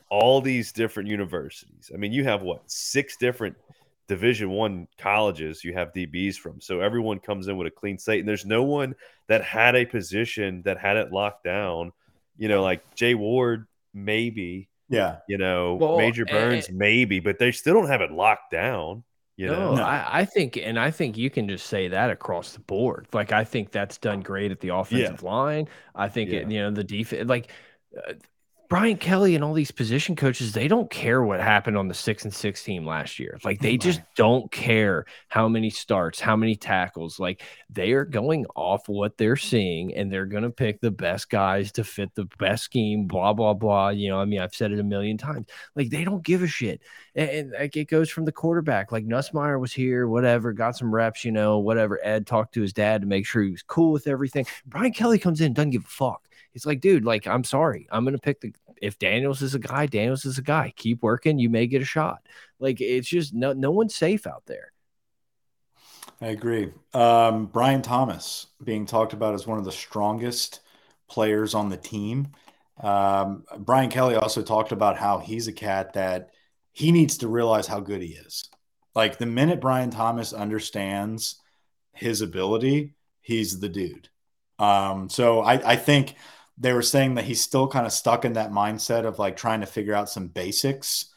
[0.10, 1.92] all these different universities.
[1.94, 3.56] I mean, you have what six different
[4.12, 8.20] Division One colleges you have DBs from, so everyone comes in with a clean slate,
[8.20, 8.94] and there's no one
[9.30, 11.94] that had a position that had it locked down.
[12.38, 14.68] You know, like Jay Ward, maybe.
[14.90, 15.20] Yeah.
[15.30, 19.06] You know, well, Major Burns, and, maybe, but they still don't have it locked down.
[19.38, 22.52] You know, no, I, I, think, and I think you can just say that across
[22.52, 23.08] the board.
[23.14, 25.30] Like, I think that's done great at the offensive yeah.
[25.30, 25.70] line.
[25.96, 26.40] I think yeah.
[26.40, 27.50] it, you know, the defense, like,
[27.98, 28.14] uh,
[28.72, 32.24] Brian Kelly and all these position coaches, they don't care what happened on the six
[32.24, 33.38] and six team last year.
[33.44, 37.20] Like they just don't care how many starts, how many tackles.
[37.20, 41.30] Like they are going off what they're seeing and they're going to pick the best
[41.30, 43.90] guys to fit the best scheme, blah, blah, blah.
[43.90, 45.48] You know, I mean, I've said it a million times.
[45.76, 46.80] Like they don't give a shit.
[47.14, 48.94] And, and like it goes from the quarterback.
[48.94, 52.00] Like Nussmeier was here, whatever, got some reps, you know, whatever.
[52.06, 54.46] Ed talked to his dad to make sure he was cool with everything.
[54.66, 56.26] Brian Kelly comes in, doesn't give a fuck.
[56.54, 57.88] It's like, dude, like, I'm sorry.
[57.92, 60.74] I'm going to pick the, if Daniels is a guy, Daniels is a guy.
[60.76, 61.40] Keep working.
[61.40, 62.26] You may get a shot.
[62.60, 64.72] Like, it's just no, no one's safe out there.
[66.20, 66.72] I agree.
[66.94, 70.60] Um, Brian Thomas being talked about as one of the strongest
[71.10, 72.28] players on the team.
[72.82, 76.32] Um, Brian Kelly also talked about how he's a cat that
[76.72, 78.50] he needs to realize how good he is.
[78.96, 81.40] Like the minute Brian Thomas understands
[81.94, 84.10] his ability, he's the dude.
[84.60, 86.16] Um, so I, I think
[86.62, 89.62] they were saying that he's still kind of stuck in that mindset of like trying
[89.62, 91.08] to figure out some basics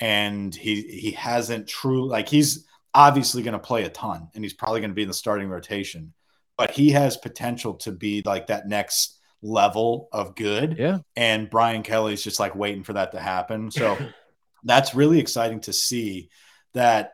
[0.00, 4.54] and he he hasn't true like he's obviously going to play a ton and he's
[4.54, 6.12] probably going to be in the starting rotation
[6.56, 10.76] but he has potential to be like that next level of good.
[10.78, 10.98] Yeah.
[11.16, 13.70] And brian kelly's just like waiting for that to happen.
[13.70, 13.98] So
[14.64, 16.30] that's really exciting to see
[16.72, 17.12] that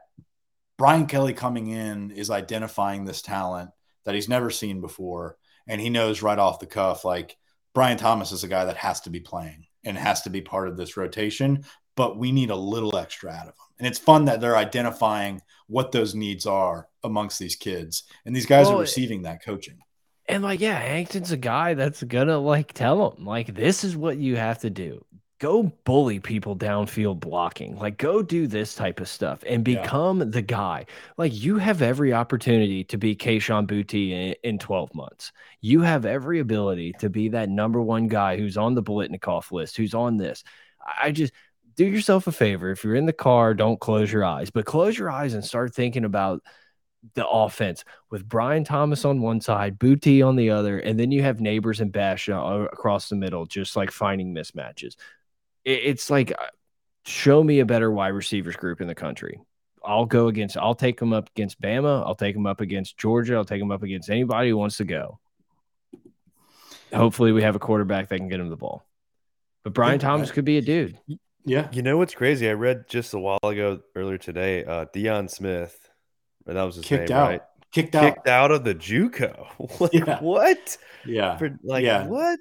[0.79, 3.71] brian kelly coming in is identifying this talent
[4.05, 5.37] that he's never seen before
[5.67, 7.37] and he knows right off the cuff like
[7.75, 10.69] Brian Thomas is a guy that has to be playing and has to be part
[10.69, 11.65] of this rotation,
[11.97, 13.55] but we need a little extra out of him.
[13.79, 18.03] And it's fun that they're identifying what those needs are amongst these kids.
[18.27, 19.79] And these guys well, are receiving that coaching.
[20.27, 24.19] And like, yeah, Hankton's a guy that's gonna like tell them, like, this is what
[24.19, 25.05] you have to do
[25.41, 27.77] go bully people downfield blocking.
[27.77, 30.27] Like go do this type of stuff and become yeah.
[30.27, 30.85] the guy.
[31.17, 35.33] Like you have every opportunity to be Kayshon Boutte in, in, 12 months.
[35.63, 39.79] You have every ability to be that number one guy who's on the Biletnikoff list,
[39.79, 40.45] who's on this.
[41.03, 41.33] I just
[41.75, 42.71] do yourself a favor.
[42.71, 45.75] If you're in the car, don't close your eyes, but close your eyes and start
[45.75, 46.43] thinking about
[47.15, 51.23] the offense with Brian Thomas on one side, Boutte on the other, and then you
[51.23, 54.97] have Nabers and Bash uh, across the middle, just like finding mismatches
[55.65, 56.47] it's like uh,
[57.05, 59.41] show me a better wide receivers group in the country.
[59.85, 60.57] I'll go against.
[60.57, 62.07] I'll take them up against Bama.
[62.07, 63.37] I'll take them up against Georgia.
[63.37, 65.19] I'll take them up against anybody who wants to go.
[66.93, 68.85] Hopefully, we have a quarterback that can get him the ball.
[69.63, 70.99] But Brian yeah, Thomas could be a dude.
[71.45, 71.69] Yeah.
[71.73, 72.49] You know what's crazy?
[72.49, 75.91] I read just a while ago, earlier today, uh, Deion Smith,
[76.47, 77.29] that was his Kicked name, out.
[77.29, 77.43] right?
[77.73, 78.15] Kicked out.
[78.15, 79.81] Kicked out of the JUCO.
[79.81, 80.21] like, yeah.
[80.21, 80.79] What?
[81.05, 81.39] Yeah.
[81.39, 82.07] For, like yeah.
[82.07, 82.41] what?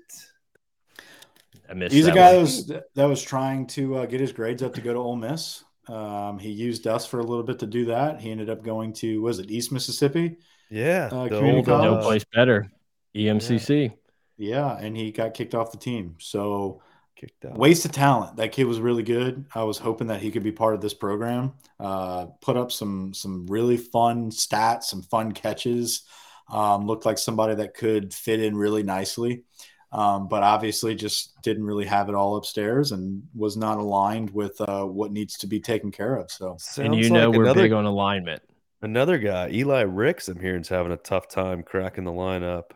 [1.69, 1.93] I missed.
[1.93, 2.35] He's that a guy one.
[2.35, 5.15] that was that was trying to uh, get his grades up to go to Ole
[5.15, 5.63] Miss.
[5.87, 8.19] Um, he used us for a little bit to do that.
[8.21, 10.37] He ended up going to was it East Mississippi?
[10.69, 11.83] Yeah, uh, the old, college.
[11.91, 12.69] no place better.
[13.15, 13.93] EMCC.
[14.37, 16.15] Yeah, and he got kicked off the team.
[16.19, 16.81] So
[17.15, 17.57] Kicked out.
[17.57, 18.37] waste of talent.
[18.37, 19.45] That kid was really good.
[19.53, 21.53] I was hoping that he could be part of this program.
[21.79, 26.03] Uh, put up some some really fun stats, some fun catches.
[26.49, 29.43] Um, looked like somebody that could fit in really nicely
[29.91, 34.59] um, but obviously just didn't really have it all upstairs and was not aligned with
[34.61, 36.29] uh, what needs to be taken care of.
[36.31, 38.41] So, Sounds and you know like we're another, big on alignment.
[38.81, 42.71] Another guy, Eli Ricks, I'm hearing is having a tough time cracking the lineup.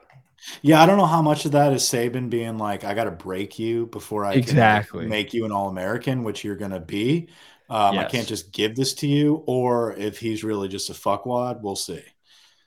[0.62, 3.12] Yeah, I don't know how much of that is Saban being like, I got to
[3.12, 7.30] break you before I exactly make you an All American, which you're going to be.
[7.70, 8.06] Um, yes.
[8.06, 11.78] I can't just give this to you, or if he's really just a fuckwad, we'll
[11.78, 12.04] see.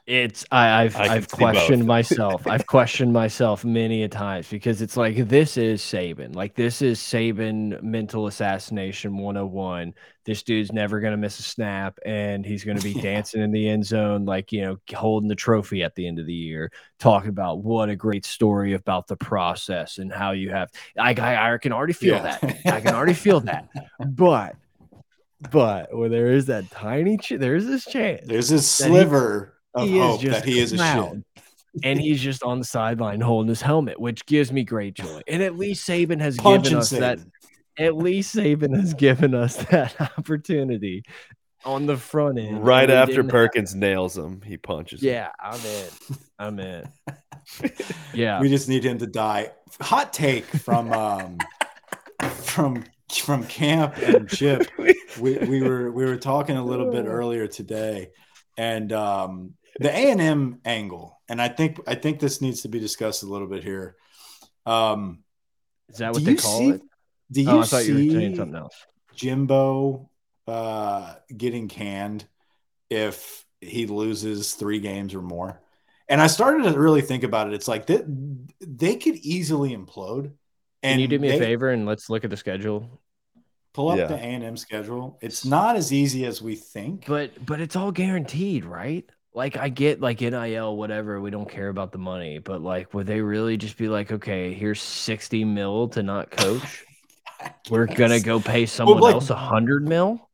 [0.07, 2.47] It's I, I've have questioned myself.
[2.47, 6.37] I've questioned myself many a times because it's like this is Saban.
[6.37, 9.95] Like this is Saban mental assassination 101.
[10.25, 13.03] This dude's never gonna miss a snap and he's gonna be yeah.
[13.03, 16.27] dancing in the end zone, like you know, holding the trophy at the end of
[16.27, 20.71] the year, talking about what a great story about the process and how you have
[20.97, 22.39] I I, I can already feel yeah.
[22.41, 22.61] that.
[22.67, 23.69] I can already feel that.
[23.99, 24.55] But
[25.51, 28.25] but where there is that tiny there's this chance.
[28.27, 31.24] There's this sliver of he hope is just that he is a shit.
[31.85, 35.20] and he's just on the sideline holding his helmet, which gives me great joy.
[35.29, 37.01] And at least Saban has Punch given us Saban.
[37.01, 37.18] that.
[37.79, 41.05] At least Saban has given us that opportunity
[41.66, 42.64] on the front end.
[42.64, 43.81] Right after Perkins have...
[43.81, 45.03] nails him, he punches.
[45.03, 45.33] Yeah, him.
[45.43, 45.89] I'm in.
[46.39, 46.89] I'm in.
[48.14, 49.51] yeah, we just need him to die.
[49.81, 51.39] Hot take from um
[52.31, 54.68] from from camp and Chip.
[54.79, 58.11] We, we were we were talking a little bit earlier today,
[58.57, 62.68] and um the A and M angle, and I think I think this needs to
[62.68, 63.97] be discussed a little bit here.
[64.64, 65.22] Um,
[65.89, 66.83] Is that what they call see, it?
[67.31, 68.74] Do you oh, I thought see you were saying something else.
[69.14, 70.11] Jimbo
[70.47, 72.24] uh, getting canned
[72.91, 75.61] if he loses three games or more?
[76.09, 77.55] And I started to really think about it.
[77.55, 78.03] It's like they,
[78.61, 80.33] they could easily implode,
[80.83, 83.01] And Can you do me they, a favor and let's look at the schedule?
[83.72, 84.07] Pull up yeah.
[84.07, 85.18] the A and M schedule.
[85.20, 89.05] It's not as easy as we think, but but it's all guaranteed, right?
[89.37, 91.20] Like I get like NIL, whatever.
[91.20, 94.55] We don't care about the money, but like, would they really just be like, okay,
[94.55, 96.87] here's sixty mil to not coach?
[97.70, 100.26] We're gonna go pay someone well, like, else a hundred mil.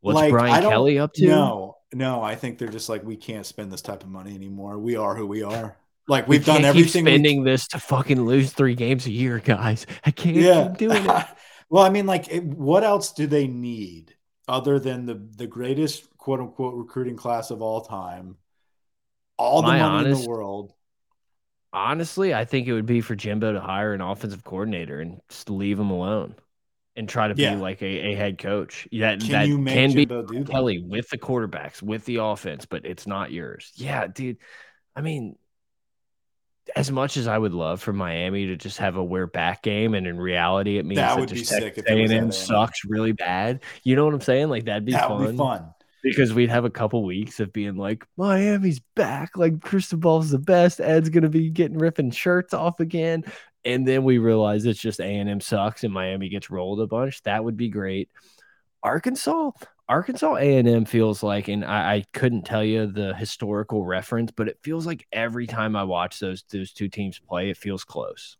[0.00, 1.26] What's like, Brian Kelly up to?
[1.26, 2.22] No, no.
[2.22, 4.78] I think they're just like, we can't spend this type of money anymore.
[4.78, 5.76] We are who we are.
[6.08, 7.04] Like we've we done everything.
[7.04, 9.86] Spending this to fucking lose three games a year, guys.
[10.06, 10.68] I can't yeah.
[10.68, 11.26] keep doing it.
[11.68, 14.14] Well, I mean, like, what else do they need
[14.52, 18.36] other than the the greatest quote unquote recruiting class of all time,
[19.38, 20.74] all the money honest, in the world?
[21.72, 25.48] Honestly, I think it would be for Jimbo to hire an offensive coordinator and just
[25.48, 26.34] leave him alone
[26.94, 27.54] and try to yeah.
[27.54, 28.86] be like a, a head coach.
[28.92, 33.06] That can that can Jimbo be Kelly with the quarterbacks, with the offense, but it's
[33.06, 33.72] not yours.
[33.76, 34.36] Yeah, dude.
[34.94, 35.36] I mean,
[36.76, 39.94] as much as I would love for Miami to just have a wear back game,
[39.94, 43.60] and in reality, it means that, that would just be sick A&M sucks really bad.
[43.82, 44.48] You know what I'm saying?
[44.48, 45.20] Like that'd be that fun.
[45.20, 49.60] Would be fun because we'd have a couple weeks of being like Miami's back, like
[49.60, 50.80] Cristobal's the best.
[50.80, 53.24] Ed's gonna be getting ripping shirts off again,
[53.64, 56.86] and then we realize it's just A and M sucks and Miami gets rolled a
[56.86, 57.22] bunch.
[57.22, 58.08] That would be great.
[58.82, 59.52] Arkansas,
[59.92, 64.58] Arkansas A&M feels like, and I, I, couldn't tell you the historical reference, but it
[64.62, 68.38] feels like every time I watch those those two teams play, it feels close.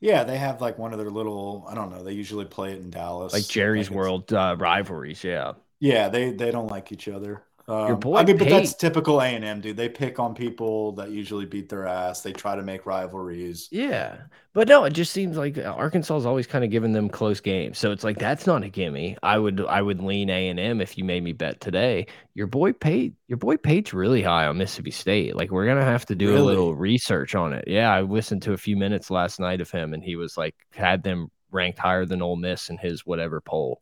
[0.00, 2.80] Yeah, they have like one of their little, I don't know, they usually play it
[2.80, 3.32] in Dallas.
[3.32, 5.52] Like Jerry's World uh, rivalries, yeah.
[5.80, 7.42] Yeah, they they don't like each other.
[7.68, 9.76] Um, Your boy, I mean, but that's typical A and M, dude.
[9.76, 12.20] They pick on people that usually beat their ass.
[12.20, 13.68] They try to make rivalries.
[13.70, 14.16] Yeah,
[14.52, 17.78] but no, it just seems like Arkansas is always kind of giving them close games.
[17.78, 19.16] So it's like that's not a gimme.
[19.22, 22.06] I would I would lean A and M if you made me bet today.
[22.34, 25.36] Your boy Pate, your boy Pate's really high on Mississippi State.
[25.36, 26.40] Like we're gonna have to do really?
[26.40, 27.64] a little research on it.
[27.68, 30.56] Yeah, I listened to a few minutes last night of him, and he was like
[30.72, 33.80] had them ranked higher than Ole Miss in his whatever poll.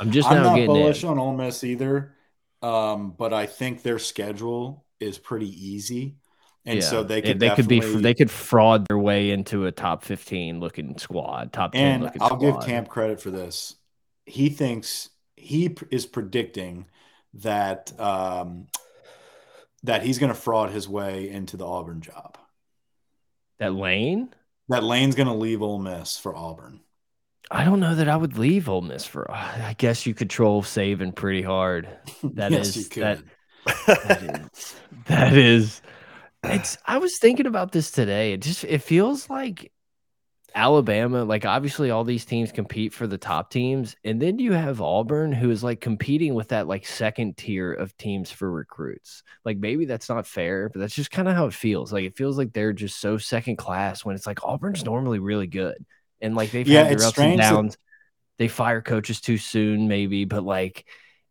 [0.00, 1.10] I'm just I'm not bullish in.
[1.10, 2.14] on Ole Miss either.
[2.62, 6.16] Um, but I think their schedule is pretty easy.
[6.64, 6.84] And yeah.
[6.84, 10.60] so they could they could be they could fraud their way into a top 15
[10.60, 12.40] looking squad, top 10 and I'll squad.
[12.40, 13.76] give Camp credit for this.
[14.26, 16.86] He thinks he is predicting
[17.34, 18.66] that um,
[19.84, 22.36] that he's going to fraud his way into the Auburn job.
[23.58, 24.34] That Lane?
[24.68, 26.80] That Lane's going to leave Ole Miss for Auburn.
[27.50, 29.30] I don't know that I would leave Ole Miss for.
[29.30, 31.88] I guess you control saving pretty hard.
[32.22, 33.20] That yes, is that.
[33.86, 34.74] That is.
[35.06, 35.82] That is.
[36.42, 36.78] It's.
[36.86, 38.32] I was thinking about this today.
[38.32, 38.64] It just.
[38.64, 39.72] It feels like
[40.54, 41.24] Alabama.
[41.24, 45.32] Like obviously, all these teams compete for the top teams, and then you have Auburn,
[45.32, 49.22] who is like competing with that like second tier of teams for recruits.
[49.44, 51.92] Like maybe that's not fair, but that's just kind of how it feels.
[51.92, 55.46] Like it feels like they're just so second class when it's like Auburn's normally really
[55.46, 55.84] good
[56.20, 57.74] and like they've yeah, had their ups and downs.
[57.74, 57.82] That...
[58.38, 60.86] They fire coaches too soon, maybe, but like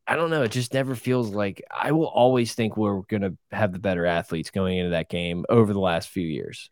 [0.07, 0.43] I don't know.
[0.43, 4.05] It just never feels like I will always think we're going to have the better
[4.05, 6.69] athletes going into that game over the last few years.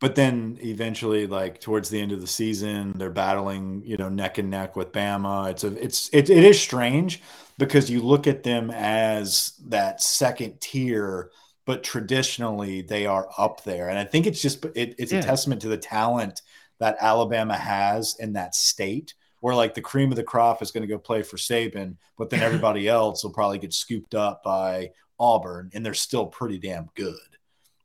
[0.00, 4.38] But then eventually, like towards the end of the season, they're battling, you know, neck
[4.38, 5.50] and neck with Bama.
[5.50, 7.22] It's a, it's, it, it is strange
[7.58, 11.30] because you look at them as that second tier,
[11.66, 13.88] but traditionally they are up there.
[13.88, 15.20] And I think it's just, it, it's yeah.
[15.20, 16.42] a testament to the talent
[16.82, 20.82] that Alabama has in that state, where like the cream of the crop is going
[20.82, 24.90] to go play for Saban, but then everybody else will probably get scooped up by
[25.18, 27.16] Auburn, and they're still pretty damn good.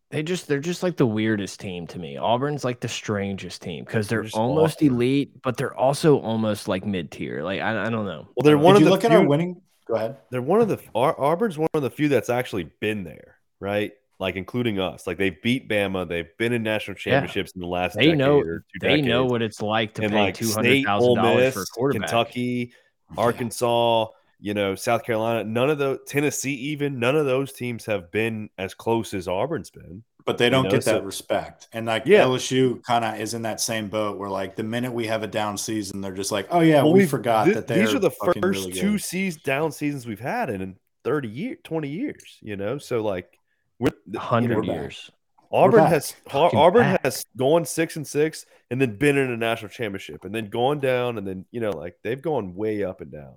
[0.10, 2.18] They just they're just like the weirdest team to me.
[2.18, 4.88] Auburn's like the strangest team because they're, they're almost awful.
[4.88, 7.44] elite, but they're also almost like mid tier.
[7.44, 8.28] Like I, I don't know.
[8.36, 9.62] Well, they're one Did of you the look few, at our winning.
[9.86, 10.18] Go ahead.
[10.32, 13.92] They're one of the Auburn's one of the few that's actually been there, right?
[14.20, 15.06] Like including us.
[15.06, 16.08] Like they beat Bama.
[16.08, 17.60] They've been in national championships yeah.
[17.60, 17.96] in the last.
[17.96, 18.44] They know.
[18.82, 19.08] they decades.
[19.08, 22.10] know what it's like to and pay like two hundred thousand dollars for a quarterback.
[22.10, 22.74] Kentucky,
[23.18, 24.08] Arkansas,
[24.40, 25.44] you know, South Carolina.
[25.44, 29.70] None of the Tennessee, even none of those teams have been as close as Auburn's
[29.70, 30.04] been.
[30.26, 30.76] But they don't you know?
[30.76, 31.70] get that so, respect.
[31.72, 32.24] And like yeah.
[32.24, 35.28] LSU kind of is in that same boat where like the minute we have a
[35.28, 38.12] down season, they're just like, oh yeah, well, we forgot th- that these are the
[38.12, 40.76] first really two seasons down seasons we've had in
[41.06, 42.78] 30 years, 20 years, you know?
[42.78, 43.40] So like
[43.80, 45.12] with hundred years.
[45.52, 47.04] Auburn has Auburn back.
[47.04, 50.80] has gone six and six, and then been in a national championship, and then gone
[50.80, 53.36] down, and then you know like they've gone way up and down.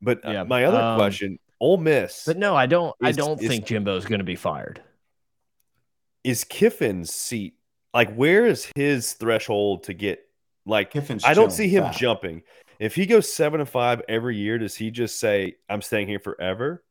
[0.00, 2.24] But uh, yeah, uh, my other um, question, Ole Miss.
[2.26, 2.94] But no, I don't.
[3.02, 4.80] Is, I don't is, think Jimbo's going to be fired.
[6.22, 7.54] Is Kiffin's seat
[7.92, 10.20] like where is his threshold to get
[10.66, 10.90] like?
[10.90, 11.96] Kiffin's I don't see him fat.
[11.96, 12.42] jumping.
[12.78, 16.18] If he goes seven and five every year, does he just say, "I'm staying here
[16.18, 16.82] forever"?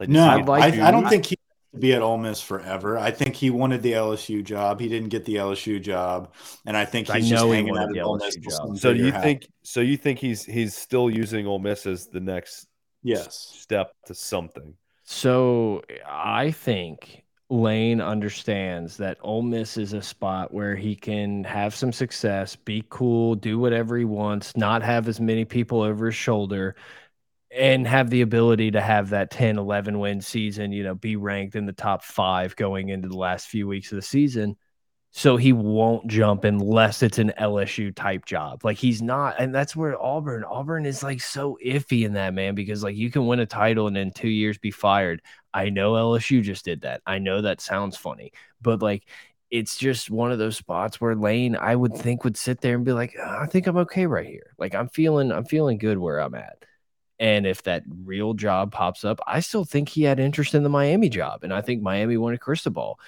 [0.00, 1.36] Like, no, I, I, don't think he
[1.74, 2.96] to be at Ole Miss forever.
[2.98, 4.80] I think he wanted the LSU job.
[4.80, 6.32] He didn't get the LSU job,
[6.66, 8.24] and I think he's I just know he hanging wanted out the at Ole LSU
[8.24, 8.34] Miss.
[8.36, 8.66] till job.
[8.68, 11.86] some So bigger you hat- think so you think he's he's still using Ole Miss
[11.86, 12.66] as the next
[13.02, 13.36] Yes.
[13.60, 14.74] step to something.
[15.04, 21.74] So I think Lane understands that Ole Miss is a spot where he can have
[21.74, 26.14] some success, be cool, do whatever he wants, not have as many people over his
[26.14, 26.76] shoulder,
[27.50, 31.56] and have the ability to have that 10, 11 win season, you know, be ranked
[31.56, 34.56] in the top five going into the last few weeks of the season.
[35.10, 38.64] So he won't jump unless it's an LSU type job.
[38.64, 42.54] Like he's not, and that's where Auburn, Auburn is like so iffy in that man
[42.54, 45.22] because like you can win a title and in two years be fired.
[45.54, 47.00] I know LSU just did that.
[47.06, 49.08] I know that sounds funny, but like
[49.50, 52.84] it's just one of those spots where Lane, I would think, would sit there and
[52.84, 54.54] be like, "Ah, I think I'm okay right here.
[54.58, 56.64] Like I'm feeling, I'm feeling good where I'm at.
[57.20, 60.68] And if that real job pops up, I still think he had interest in the
[60.68, 61.42] Miami job.
[61.42, 63.00] And I think Miami wanted Cristobal.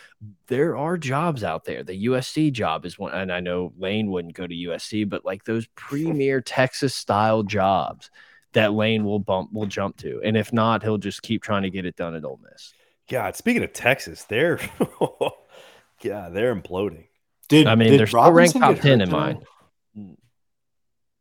[0.48, 1.84] There are jobs out there.
[1.84, 3.12] The USC job is one.
[3.12, 8.10] And I know Lane wouldn't go to USC, but like those premier Texas style jobs
[8.52, 10.20] that Lane will bump, will jump to.
[10.24, 12.74] And if not, he'll just keep trying to get it done at Ole Miss.
[13.08, 14.58] God, speaking of Texas, they're
[16.02, 17.06] yeah, they're imploding.
[17.48, 20.16] Did I mean, did they're still ranked Robinson top 10 in mine.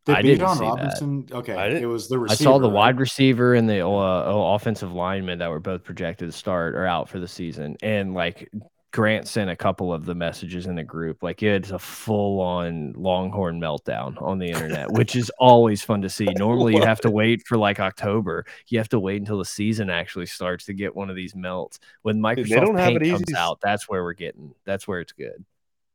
[0.09, 1.37] Did I didn't Bijan see that.
[1.37, 2.41] Okay, it was the receiver.
[2.41, 2.75] I saw the right?
[2.75, 7.07] wide receiver and the uh, offensive lineman that were both projected to start or out
[7.07, 7.77] for the season.
[7.83, 8.49] And like
[8.91, 11.21] Grant sent a couple of the messages in the group.
[11.21, 16.09] Like it's a full on Longhorn meltdown on the internet, which is always fun to
[16.09, 16.25] see.
[16.35, 18.45] Normally you have to wait for like October.
[18.67, 21.79] You have to wait until the season actually starts to get one of these melts.
[22.01, 23.37] When Microsoft Dude, don't have Paint it comes easy.
[23.37, 24.55] out, that's where we're getting.
[24.65, 25.45] That's where it's good.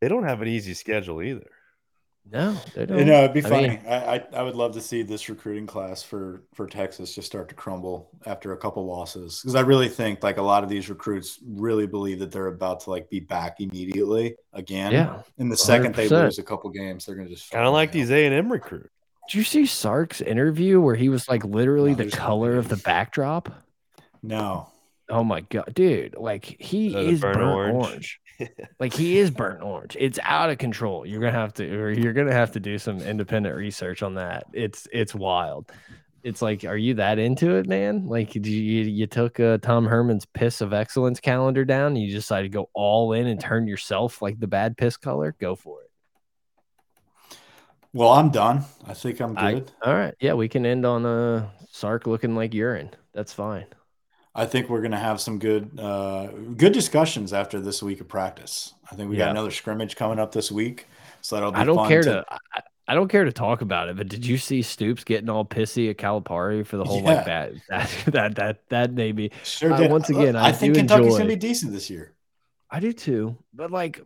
[0.00, 1.50] They don't have an easy schedule either.
[2.32, 2.98] No, they don't.
[2.98, 3.68] You know, it'd be I funny.
[3.68, 7.26] mean- I, I I would love to see this recruiting class for for Texas just
[7.26, 10.70] start to crumble after a couple losses because I really think like a lot of
[10.70, 14.92] these recruits really believe that they're about to like be back immediately again.
[14.92, 15.20] Yeah.
[15.38, 16.24] And the second they 100%.
[16.24, 18.88] lose a couple games, they're gonna just Kind of like these A and M recruits.
[19.30, 22.56] Did you see Sark's interview where he was like literally No, the there's no color
[22.56, 23.50] of the backdrop?
[24.22, 24.68] No.
[25.10, 26.14] Oh my god, dude!
[26.16, 27.74] Like he Uh, is burnt burnt, orange.
[27.86, 28.20] orange.
[28.80, 29.96] Like he is burnt orange.
[29.98, 31.06] It's out of control.
[31.06, 34.44] You're gonna have to, or you're gonna have to do some independent research on that.
[34.52, 35.70] It's it's wild.
[36.22, 38.06] It's like, are you that into it, man?
[38.06, 42.50] Like, you you took uh, Tom Herman's piss of excellence calendar down, and you decided
[42.50, 45.36] to go all in and turn yourself like the bad piss color?
[45.38, 45.90] Go for it.
[47.92, 48.64] Well, I'm done.
[48.86, 49.72] I think I'm I- good.
[49.82, 52.90] All right, yeah, we can end on uh Sark looking like urine.
[53.12, 53.66] That's fine.
[54.34, 58.74] I think we're gonna have some good uh good discussions after this week of practice.
[58.90, 59.26] I think we Yeah.
[59.26, 60.86] got another scrimmage coming up this week.
[61.20, 62.24] So that'll be I don't fun care to.
[62.28, 65.44] I, I don't care to talk about it, but did you see Stoops getting all
[65.44, 69.30] pissy at Calipari for the whole like that that that that that made me.
[69.44, 72.12] Sure Uh, once again, I think Kentucky's enjoy- gonna be decent this year.
[72.70, 74.02] I do too, but like,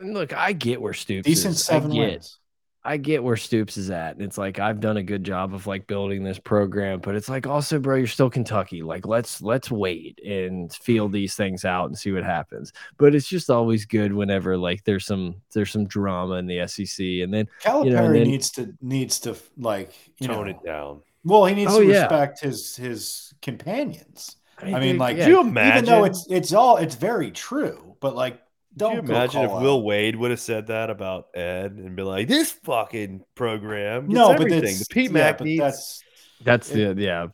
[0.00, 1.64] look, I get where Stoops Decent is.
[1.64, 2.38] seven I wins.
[2.86, 5.66] I get where Stoops is at, and it's like I've done a good job of
[5.66, 8.82] like building this program, but it's like also, bro, you're still Kentucky.
[8.82, 12.72] Like let's let's wait and feel these things out and see what happens.
[12.96, 17.04] But it's just always good whenever like there's some there's some drama in the SEC,
[17.24, 20.50] and then Calipari you know, and then- needs to needs to like you Tone know.
[20.52, 21.02] it down.
[21.24, 22.02] Well, he needs Oh, to yeah.
[22.02, 24.36] respect his his companions.
[24.58, 27.96] I mean, dude, like, yeah, Could you Even though it's it's all it's very true,
[28.00, 28.40] but like
[28.78, 31.72] Could you don't go imagine if call Will Wade would have said that about Ed
[31.72, 34.62] and be like, "This fucking program, gets No, but everything.
[34.62, 36.02] that's the Pete yeah, Mac but needs." that's
[36.42, 37.28] That's the yeah.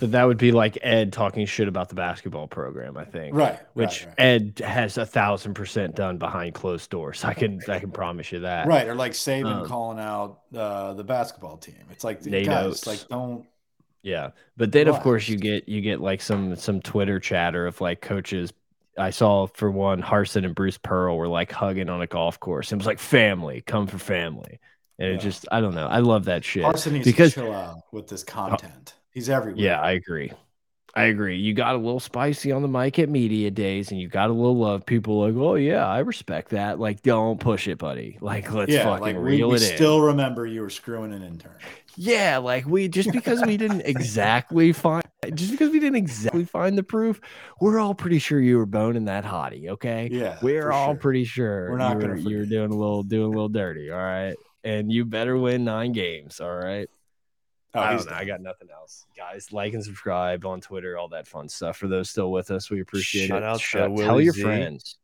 [0.00, 3.36] But that would be like Ed talking shit about the basketball program, I think.
[3.36, 3.60] right.
[3.74, 4.26] Which right, right.
[4.26, 7.22] Ed has a thousand percent done behind closed doors.
[7.22, 8.66] I can I can promise you that.
[8.66, 11.84] Right, or like Saban Um, calling out uh, the basketball team.
[11.90, 12.86] It's like Nate guys, Oats.
[12.86, 13.44] like don't.
[14.02, 14.30] Yeah.
[14.56, 18.00] But then of course you get you get like some some Twitter chatter of like
[18.00, 18.52] coaches.
[18.98, 22.72] I saw for one Harsin and Bruce Pearl were like hugging on a golf course.
[22.72, 24.60] It was like family, come for family.
[24.98, 25.86] And it just I don't know.
[25.86, 26.62] I love that shit.
[26.62, 28.94] Carson needs because- to chill out with this content.
[29.12, 29.62] He's everywhere.
[29.62, 30.32] Yeah, I agree.
[30.94, 31.38] I agree.
[31.38, 34.32] You got a little spicy on the mic at media days, and you got a
[34.32, 34.84] little love.
[34.84, 36.78] People like, oh yeah, I respect that.
[36.78, 38.18] Like, don't push it, buddy.
[38.20, 38.84] Like, let's yeah.
[38.84, 39.74] fucking Like we, reel we it in.
[39.74, 41.52] still remember you were screwing an intern.
[41.96, 45.01] Yeah, like we just because we didn't exactly find
[45.34, 47.20] just because we didn't exactly find the proof,
[47.60, 49.68] we're all pretty sure you were boning that hottie.
[49.68, 51.00] Okay, Yeah, we're all sure.
[51.00, 53.90] pretty sure We're not you were, you were doing a little doing a little dirty.
[53.90, 54.34] All right,
[54.64, 56.40] and you better win nine games.
[56.40, 56.88] All right.
[57.74, 58.12] Oh, I don't know.
[58.12, 59.06] I got nothing else.
[59.16, 61.78] Guys, like and subscribe on Twitter, all that fun stuff.
[61.78, 63.44] For those still with us, we appreciate Shout it.
[63.44, 64.42] out to uh, tell Willie your Z.
[64.42, 64.98] friends.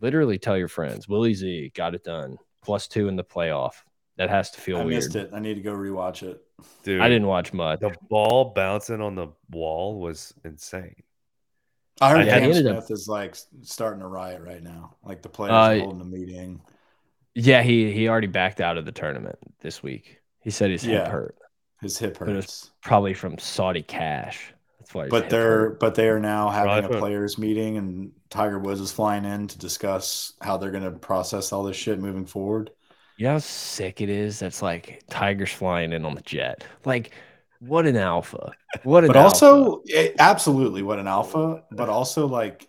[0.00, 1.06] Literally tell your friends.
[1.08, 2.38] Willie Z got it done.
[2.64, 3.74] Plus two in the playoff.
[4.20, 4.96] That has to feel I weird.
[4.96, 5.30] missed it.
[5.32, 6.42] I need to go rewatch it.
[6.82, 7.80] Dude, I didn't watch much.
[7.80, 10.94] The ball bouncing on the wall was insane.
[12.02, 14.96] I heard I Cam Smith up- is like starting a riot right now.
[15.02, 16.60] Like the players Uh, are holding a meeting.
[17.34, 20.20] Yeah, he he already backed out of the tournament this week.
[20.40, 21.38] He said his hip hurt,
[21.80, 22.70] His hip but it was hurts.
[22.82, 24.52] probably from Saudi cash.
[24.80, 25.08] That's why.
[25.08, 25.80] But they're hurt.
[25.80, 29.46] but they are now having Right, a players meeting, and Tiger Woods is flying in
[29.48, 32.70] to discuss how they're going to process all this shit moving forward.
[33.20, 34.38] You know how sick it is?
[34.38, 36.64] That's like Tigers flying in on the jet.
[36.86, 37.10] Like,
[37.58, 38.52] what an alpha!
[38.82, 41.64] What an But also, eh, absolutely, what an alpha.
[41.70, 42.66] But also, like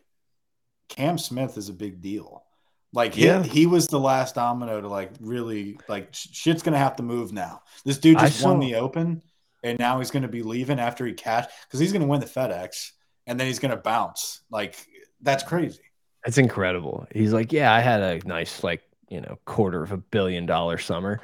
[0.90, 2.44] Cam Smith is a big deal.
[2.91, 3.44] Like he, Yeah.
[3.44, 7.32] he was the last domino to like really like sh- shit's gonna have to move
[7.32, 7.61] now.
[7.86, 9.22] This dude just won the Open,
[9.64, 12.91] and now he's gonna be leaving after he cashed because he's gonna win the FedEx,
[13.26, 14.41] and then he's gonna bounce.
[14.52, 14.76] Like
[15.22, 15.80] that's crazy.
[16.26, 17.07] It's incredible.
[17.14, 18.82] He's like, yeah, I had a nice like
[19.12, 21.20] you know quarter of a billion dollar summer.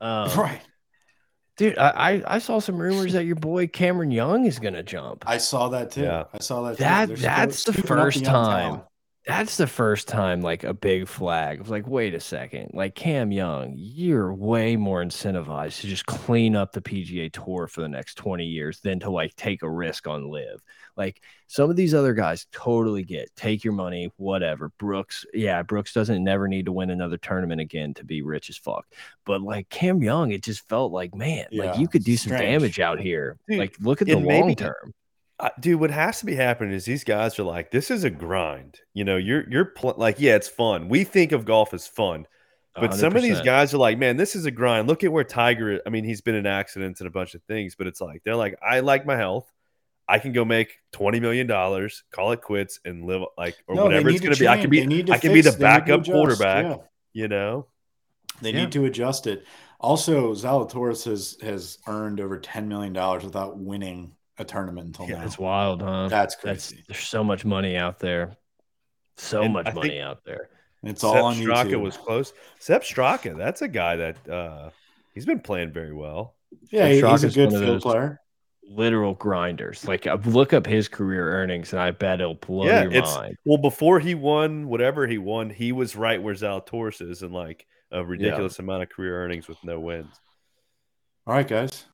[0.00, 0.60] Um, right.
[1.56, 1.78] dude.
[1.78, 5.24] I, I I saw some rumors that your boy Cameron Young is gonna jump.
[5.26, 6.02] I saw that too.
[6.02, 6.24] Yeah.
[6.32, 6.76] I saw that.
[6.76, 6.82] Too.
[6.82, 8.82] That- They're that's the first young time.
[9.28, 11.58] That's the first time like a big flag.
[11.58, 16.06] I was like, wait a second, like Cam Young, you're way more incentivized to just
[16.06, 19.68] clean up the PGA Tour for the next 20 years than to like take a
[19.70, 20.62] risk on LIV.
[20.96, 24.70] Like some of these other guys totally get take your money, whatever.
[24.78, 28.56] Brooks, yeah, Brooks doesn't never need to win another tournament again to be rich as
[28.56, 28.86] fuck.
[29.26, 32.32] But like Cam Young, it just felt like, man, Yeah, like you could do some
[32.32, 33.36] damage out here.
[33.46, 34.94] Dude, like look at the maybe- long term.
[35.60, 38.80] Dude, what has to be happening is these guys are like, this is a grind.
[38.94, 40.88] You know, you're you're pl- like, yeah, it's fun.
[40.88, 42.26] We think of golf as fun,
[42.74, 44.88] but some of these guys are like, man, this is a grind.
[44.88, 45.72] Look at where Tiger.
[45.74, 45.80] is.
[45.86, 48.34] I mean, he's been in accidents and a bunch of things, but it's like they're
[48.34, 49.50] like, I like my health.
[50.08, 53.84] I can go make twenty million dollars, call it quits, and live like or No,
[53.84, 54.48] whatever it's going to be.
[54.48, 56.10] I can be They need to I can be the they need to backup adjust,
[56.10, 56.64] quarterback.
[56.64, 56.76] yeah.
[57.12, 57.66] You know,
[58.40, 58.60] They Yeah.
[58.62, 59.44] need to adjust it.
[59.78, 65.18] Also, Zalatoris has has earned over ten million dollars without winning a tournament until Yeah,
[65.20, 65.24] now.
[65.24, 66.08] It's wild, huh?
[66.08, 66.84] That's That's crazy.
[66.88, 68.36] there's so much money out there.
[69.16, 70.48] So And much I money out there.
[70.84, 71.48] it's Sepp all on you.
[71.48, 71.80] Straka YouTube.
[71.80, 72.32] was close.
[72.58, 74.70] Sepp Straka, that's a guy that uh
[75.14, 76.36] he's been playing very well.
[76.70, 78.20] yeah, he- he's a good one field those- player.
[78.70, 79.88] Literal grinders.
[79.88, 83.16] Like uh, look up his career earnings, and I bet it'll blow Yeah, your it's-
[83.16, 83.36] mind.
[83.46, 87.66] Well, before he won whatever he won, he was right where Zalatoris is and like
[87.90, 90.14] a ridiculous amount of career earnings with no wins.
[91.26, 91.86] All right, guys.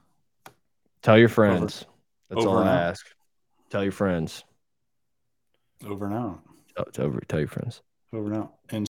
[1.01, 1.85] Tell your friends.
[2.28, 2.78] That's over all I out.
[2.90, 3.06] ask.
[3.70, 4.44] Tell your friends.
[5.86, 6.40] Over and out.
[6.76, 7.82] Tell, tell, tell your friends.
[8.12, 8.55] Over and out.
[8.70, 8.86] And